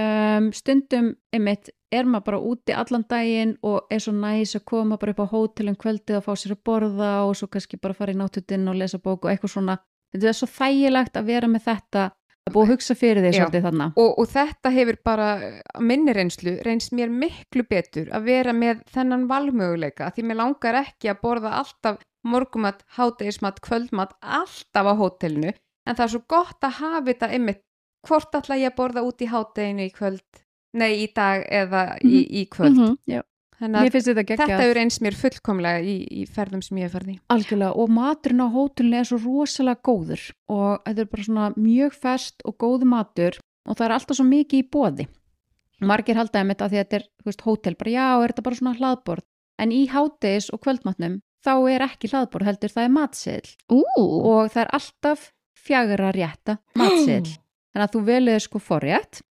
[0.00, 4.96] Um, stundum einmitt er maður bara úti allan daginn og er svo næs að koma
[5.00, 8.14] bara upp á hótelum kvöldið og fá sér að borða og svo kannski bara fara
[8.14, 9.76] í náttutinn og lesa bók og eitthvað svona.
[10.14, 12.06] Þetta er svo þægilegt að vera með þetta
[12.46, 13.88] að búið að hugsa fyrir því svolítið þarna.
[14.00, 15.28] Og, og þetta hefur bara
[15.66, 20.80] á minni reynslu reynst mér miklu betur að vera með þennan valmöguleika því mér langar
[20.84, 25.54] ekki að borða alltaf morgumat, hátegismat, kvöldmat alltaf á hótelinu.
[25.86, 27.64] En það er svo gott að hafa þetta einmitt.
[28.06, 30.44] Hvort ætla ég að borða út í hátteginu í kvöld?
[30.76, 32.78] Nei í dag eða í, í kvöld.
[32.78, 33.22] Mhm.
[33.60, 36.88] þannig Mér að finnst þetta þetta hefur eins mér fullkomlega í, í ferðum sem ég
[36.88, 40.22] hef ferði algjörlega og maturinn á hótelinu er svo rosalega góður.
[40.48, 43.36] Og þetta er bara svona mjög fest og góð matur.
[43.68, 45.08] Og það er alltaf svo mikið í bóði
[45.80, 48.58] margir halda einmitt að því að þetta er veist, hótel, bara já, er þetta bara
[48.58, 49.26] svona hlaðborð.
[49.60, 54.52] En í hátegis og kvöldmatnum þá er ekki hlaðborð heldur, það er matseðl Ú, og
[54.52, 55.26] það er alltaf
[55.60, 57.34] fjagra rétta matseðl
[57.70, 59.22] þannig að þú velur sko forrétt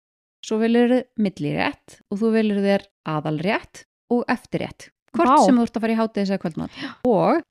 [0.45, 3.83] svo velur þið millirétt og þú velur þér aðalrétt
[4.13, 4.89] og eftirrétt.
[5.15, 5.45] Hvort Vá.
[5.45, 7.41] sem þú ert að fara í hátæðis eða kvöldmátt og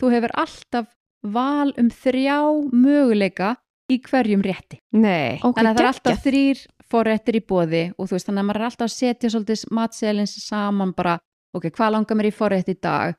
[0.00, 0.90] þú hefur alltaf
[1.26, 2.38] val um þrjá
[2.70, 3.54] möguleika
[3.90, 4.80] í hverjum rétti.
[4.94, 8.42] Nei, Ok, þannig að það er alltaf þrýr forréttir í bóði og þú veist þannig
[8.42, 11.16] að maður er alltaf að setja svolítið matselins saman bara
[11.56, 13.16] ok, hvað langar mér í forrétt í dag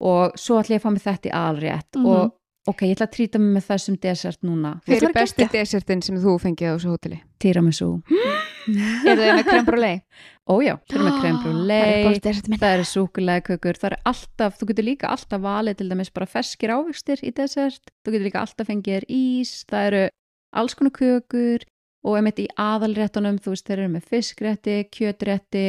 [0.00, 2.06] og svo ætla ég að fá mig þetta í alrétt Mhm.
[2.06, 2.36] og
[2.68, 4.74] ok, ég ætla að trýta mig með þessum desert núna.
[4.86, 7.20] Hver Þetta er besti desertin sem þú fengið á þessu hóteli?
[7.40, 7.88] tiramisu
[9.08, 9.96] Eru þau með krem brulei?
[10.50, 14.66] ójá, það er með creme Það er brulee það eru súkulegakökur, það er alltaf þú
[14.70, 18.66] getur líka alltaf valið til dæmis bara feskir ávegstir í desert, þú getur líka alltaf
[18.68, 20.02] fengið ís, það eru
[20.52, 21.64] alls konar kökur
[22.04, 25.64] og einmitt í aðalréttunum, þú veist, þeir eru með fiskrétti kjötrétti,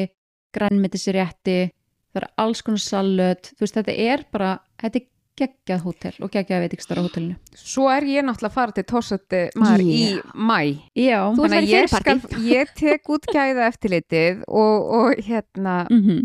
[0.55, 1.71] grænmetisrétti
[2.11, 4.51] það eru alls konar salöt þú veist, þetta er bara,
[4.81, 5.07] þetta er
[5.41, 7.37] geggjað hótel og geggjað veitikstara hótelinu.
[7.57, 9.95] Svo er ég náttúrulega að fara til Tossati maður Já.
[9.95, 10.03] í
[10.35, 10.59] mæ
[10.99, 16.21] Já, Þú ert verið skal, ég tek út gæða eftirlitið og, og hérna mm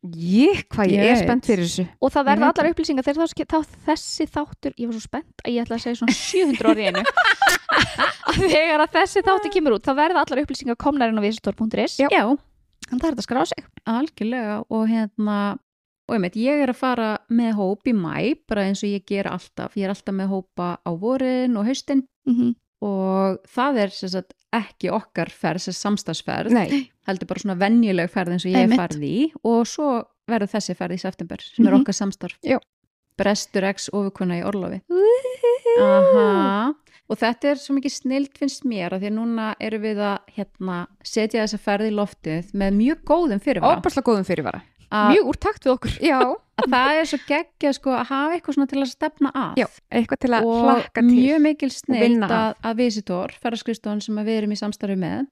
[0.00, 1.84] ég, hvað ég, Ég er spennt fyrir þessu.
[2.00, 5.52] Og það verða allar upplýsingar þegar þá, þá þessi þáttur, ég var svo spennt að
[5.52, 7.02] ég ætla að segja svona 700 orði einu.
[8.30, 11.98] Að þegar að þessi þáttur kemur út þá verða allar upplýsingar komnar inn á visitor.is
[12.00, 12.08] Já.
[12.10, 12.24] Já,
[12.90, 15.36] en það er þetta að skrá sig algjörlega og hérna
[16.10, 19.28] og einmitt, ég er að fara með hóp í mæ bara eins og ég ger
[19.30, 22.54] alltaf ég er alltaf með hópa á vorin og haustin mm -hmm.
[22.82, 28.32] og það er sagt, ekki okkar ferð, sem samstagsferð Nei, heldur bara svona venjuleg ferð
[28.32, 31.80] eins og ég farið í og svo verður þessi ferð í september sem er Mhm.
[31.80, 32.36] okkar samstarf.
[33.16, 34.80] Brestur X ofurkona í Orlofi
[35.78, 36.74] Aha.
[37.10, 40.34] Og þetta er svo mikið snilt finnst mér að því að núna erum við að
[40.36, 43.80] hérna, setja þessa ferð í loftið með mjög góðum fyrirvara.
[43.80, 44.62] Óbærslega góðum fyrirvara.
[44.90, 45.92] Að, Mjög úr takt við okkur.
[46.02, 46.16] Já,
[46.60, 49.60] að það er svo geggja sko, að hafa eitthvað svona til að stefna að.
[49.60, 49.66] Já,
[50.00, 52.80] eitthvað til að og hlakka til mjög mikil snilt að, að.
[52.80, 55.28] Visitor, ferðarskristóðan sem við erum í samstarfi með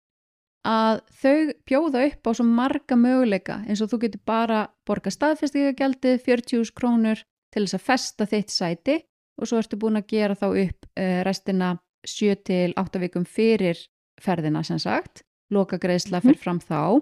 [0.68, 1.36] að þau
[1.68, 7.22] bjóða upp á svo marga möguleika eins og þú getur bara borga staðfestingagjaldið 40.000 krónur
[7.54, 8.96] til þess að festa þitt sæti
[9.38, 11.76] og svo ertu búin að gera þá upp uh, restina
[12.06, 13.78] 7 til 8 vikum fyrir
[14.20, 15.22] ferðina sem sagt.
[15.50, 17.00] Loka greiðsla fyrir fram þá.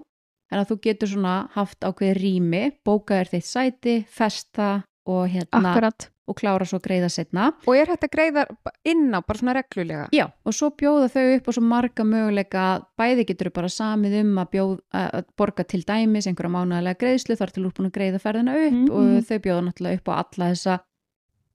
[0.51, 6.05] En að þú getur svona haft ákveð rými bókaðir þitt sæti, festa og hérna Akkurat.
[6.27, 8.45] og klára svo greiða setna Og er þetta greiða
[8.87, 10.07] inn á bara svona reglulega?
[10.15, 12.63] Já, og svo bjóða þau upp og svo marga möguleika.
[12.77, 17.35] Að bæði getur bara samið um að, bjóð, að borga til dæmis einhverja mánuðalega greiðslu
[17.39, 18.89] þar til úrbúin að greiða ferðina upp Mhm.
[18.91, 20.79] og þau bjóða náttúrulega upp á alla þessa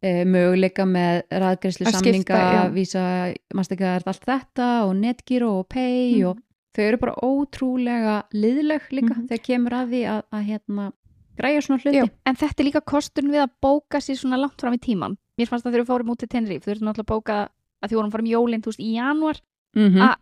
[0.02, 6.26] möguleika með Að skipta, samninga, vísa, mastikar allt þetta og netgíro og pay Mhm.
[6.28, 6.38] og
[6.74, 9.28] þau eru bara ótrúlega liðleg líka Mhm.
[9.28, 10.92] þegar kemur að því að, að hérna,
[11.38, 11.96] græja svona hluti.
[11.98, 12.08] Já.
[12.26, 15.48] En þetta er líka kosturinn við að bóka sér svona langt fram í tíman Mér
[15.48, 17.48] fannst það þegar við fórum út til Tenerife Þú þurftum náttúrulega að bóka
[17.82, 19.40] að því vorum að fara um jólinn þú veist, í janúar
[19.74, 20.16] Mm Að-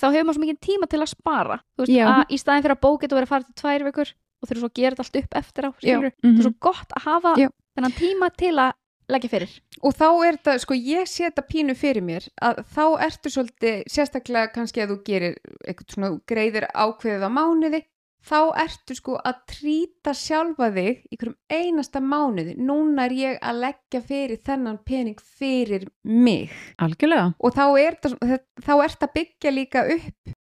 [0.00, 2.06] þá hefur maður svo mikið tíma til að spara Þú veist, Já.
[2.08, 4.08] að í staðin fyrir að bóka þetta og vera að fara til tvær vikur
[4.42, 6.12] og þurfum svo að gera þetta allt upp eftir á skilur.
[6.24, 6.32] Mhm.
[6.34, 7.48] það er svo gott að hafa Já.
[7.76, 8.72] þennan tíma til að
[9.10, 12.84] leggja fyrir Og þá er þetta, sko, ég sé þetta pínu fyrir mér að þá
[13.06, 17.82] ertu svolítið, sérstaklega kannski að þú gerir eitthvað svona, greiðir ákveðið á mánuði,
[18.24, 22.54] þá ertu sko að trýta sjálfa þig í hverjum einasta mánuði.
[22.56, 26.54] Núna er ég að leggja fyrir þennan pening fyrir mig.
[26.80, 27.34] Algjörlega.
[27.44, 30.34] Og þá er þetta, byggja líka upp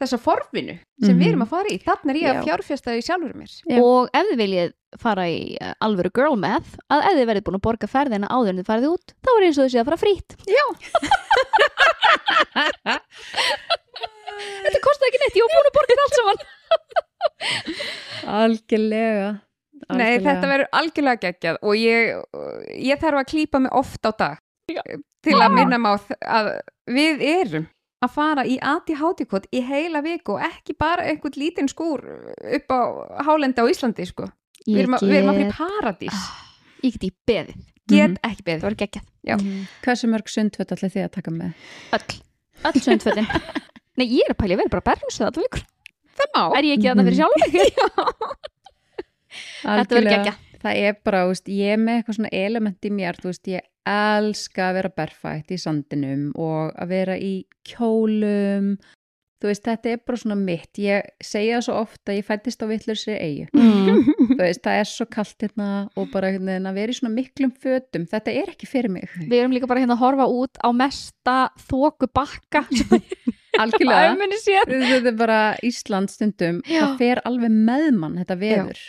[0.00, 1.20] þessa forvinu sem Mhm.
[1.22, 1.78] við erum að fara í.
[1.82, 2.32] Þannig er ég Já.
[2.38, 3.50] að fjárfjasta í sjálfur mér.
[3.68, 3.78] Já.
[3.82, 4.72] og ef þið viljið
[5.02, 8.48] fara í uh, alvöru girl math að ef þið verið búin að borga ferðina áður
[8.54, 10.30] en þið farið út þá er eins og þið séð að fara frýtt
[14.68, 16.40] þetta kosti ekki neitt, ég var búin að borga þetta allt saman
[18.38, 19.28] Algjörlega.
[19.94, 22.00] Nei, þetta verður algjörlega geggjað og ég,
[22.88, 24.36] ég þarf að klípa mig oft á dag
[24.68, 24.82] Já.
[25.24, 26.46] til að minna mig á þ- að
[26.92, 27.66] við erum
[28.04, 32.02] að fara í ADHD-kott í heila viku og ekki bara einhvern lítinn skúr
[32.54, 32.80] upp á
[33.26, 34.28] hálendi á Íslandi sko.
[34.68, 36.20] Við erum, að, við erum að fyrir paradís.
[36.84, 38.16] ég get í beðið, Get Mhm.
[38.28, 38.60] ekki beðið.
[38.60, 39.34] það var geggjað Já.
[39.36, 39.66] Mhm.
[39.82, 41.52] Hversu mörg sundföt ætli þið að taka með?
[41.92, 42.20] öll,
[42.64, 43.26] öll sundfötin
[43.98, 45.64] nei, ég er að pæli að vera bara berjus allar vikur
[46.18, 46.42] Það má.
[46.58, 47.38] er ég ekki að það fyrir sjálf
[49.62, 53.14] þetta verður geggjað Það er bara, veist, ég er með eitthvað svona element í mér,
[53.22, 57.32] þú veist, ég elska að vera berfætt í sandinum og að vera í
[57.68, 58.74] kjólum,
[59.38, 60.80] þú veist, þetta er bara svona mitt.
[60.82, 63.46] Ég segja svo oft að ég fættist á vittlur sér eigu.
[63.54, 64.00] mm.
[64.38, 65.68] Þú veist, það er svo kalt hérna
[65.98, 69.08] og bara veginn að vera í svona miklum fötum, þetta er ekki fyrir mig.
[69.24, 71.36] við erum líka bara hérna að horfa út á mesta
[71.68, 72.64] þóku bakka
[73.58, 74.12] Algjörlega.
[74.70, 76.84] Þetta er bara Ísland stundum, Já.
[76.84, 78.82] það fer alveg með mann, þetta veður.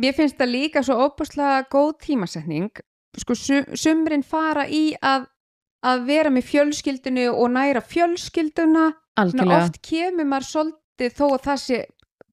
[0.00, 2.70] Mér finnst það líka svo óbúslega góð tímasetning.
[3.18, 5.26] Sko, sum, sumrin fara í að,
[5.82, 8.92] að vera með fjölskyldinu og næra fjölskylduna.
[9.20, 9.64] Algjörlega.
[9.66, 11.80] oft kemur maður svolítið þó að það sé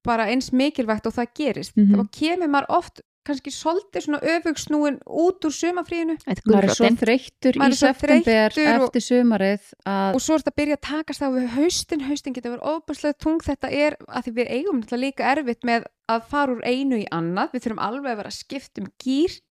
[0.08, 1.96] bara eins mikilvægt og það gerist Mhm.
[1.98, 7.58] þá kemur maður oft kannski svolítið svona öfugsnúin út úr er maður er svo þreyttur
[7.58, 11.22] í er september og- eftir sumarið að og svo er þetta að byrja að takast
[11.22, 15.28] á við haustin haustin getur verið ofbærslega tung þetta er að því við eigum líka
[15.36, 18.82] erfitt með að fara úr einu í annað við þurfum alveg að vera að skipta
[18.82, 19.42] um gýr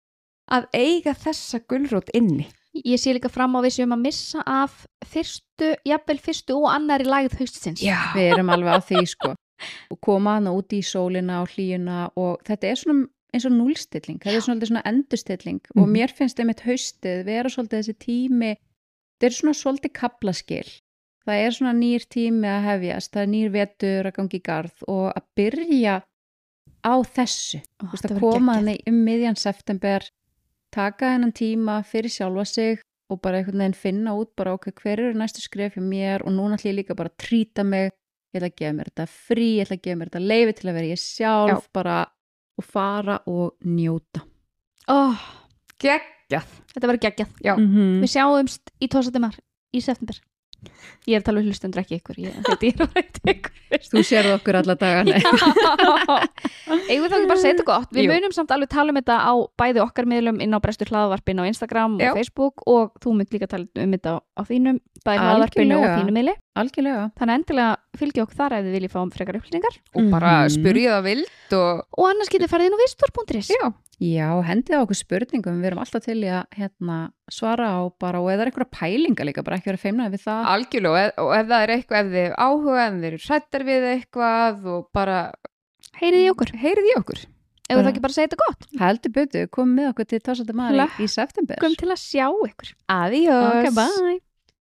[0.53, 2.47] að eiga þessa gulrót inni?
[2.85, 7.07] Ég sé líka fram á við séum að missa af fyrstu, jafnvel fyrstu og annari
[7.09, 7.81] lagð haustsins.
[7.81, 9.35] Já, við erum alveg að því sko.
[9.91, 14.19] Og koma hana út í sólina og hlýjuna og þetta er svona eins og núlstilling,
[14.21, 15.93] þetta er svona, svona endurstilling og Mhm.
[15.97, 20.69] mér finnst einmitt haustið vera svolítið þessi tími þetta er svona svolítið kaplaskil.
[21.27, 24.77] Það er svona nýr tími að hefjast það er nýr vetur að gangi í garð
[24.87, 26.03] og að byrja
[26.85, 27.63] á þessu.
[27.83, 30.01] Ó, að koma hann um miðjan september
[30.77, 35.01] taka hennan tíma fyrir sjálfa sig og bara einhvern veginn finna út bara ok, hver
[35.01, 37.91] eru næstu skref hjá mér og núna ætlum ég líka bara að trýta mig
[38.35, 40.71] ég ætla að gefa mér þetta frí, ég ætla að gefa mér þetta leifi til
[40.71, 41.99] að vera ég sjálf bara
[42.57, 44.25] og fara og njóta
[44.87, 45.19] Ó,
[45.83, 47.31] geggjað þetta verður geggjað.
[47.43, 47.55] Já.
[47.57, 48.01] -hmm.
[48.03, 49.35] Við sjáumst í tósatumar
[49.75, 50.21] í september.
[51.07, 52.17] Ég er að tala um hlustundur ekki ykkur.
[52.19, 53.53] Ég, þetta er að ræta ykkur.
[53.93, 55.21] Þú sérðu okkur alla dagana
[56.87, 58.11] Eigum við þá ekki bara þetta gott Við Jú.
[58.13, 61.45] munum samt alveg tala um þetta á bæði okkar miðlum inn á Brestur hlaðvarpin á
[61.51, 62.11] Instagram Já.
[62.13, 66.15] og Facebook og þú mynd líka tala um þetta á, þínum bæði hlaðvarpinu og þínu
[66.17, 69.77] miðli Algjörlega Þannig að endilega fylgja okkur þar ef þið viljið fá um frekar upplýsingar
[69.97, 70.55] og bara Mhm.
[70.57, 73.65] spurja það vild og og annars getið farið inn á vistor.is já,
[73.97, 76.97] Já, hendið á okkur spurningum, við erum alltaf til í að hérna,
[77.33, 80.51] svara á bara og eða er einhverja pælinga líka, bara ekki vera feimnaði við það.
[80.53, 83.65] Algjörlega og ef, og ef það er eitthvað, ef þið áhuga ef þið eru hrættar
[83.71, 85.17] við eitthvað og bara
[85.97, 86.51] Heyrið í okkur.
[86.61, 87.21] Heyrið í okkur.
[87.67, 88.67] Ef við þá ekki bara segja þetta gott?
[88.83, 91.57] Heldur betur, komum með okkur til Tásata Mari Hlökk- í september.
[91.65, 92.75] Kom til að sjá ykkur.
[92.93, 93.49] Adiós.
[93.49, 94.21] Ok, bye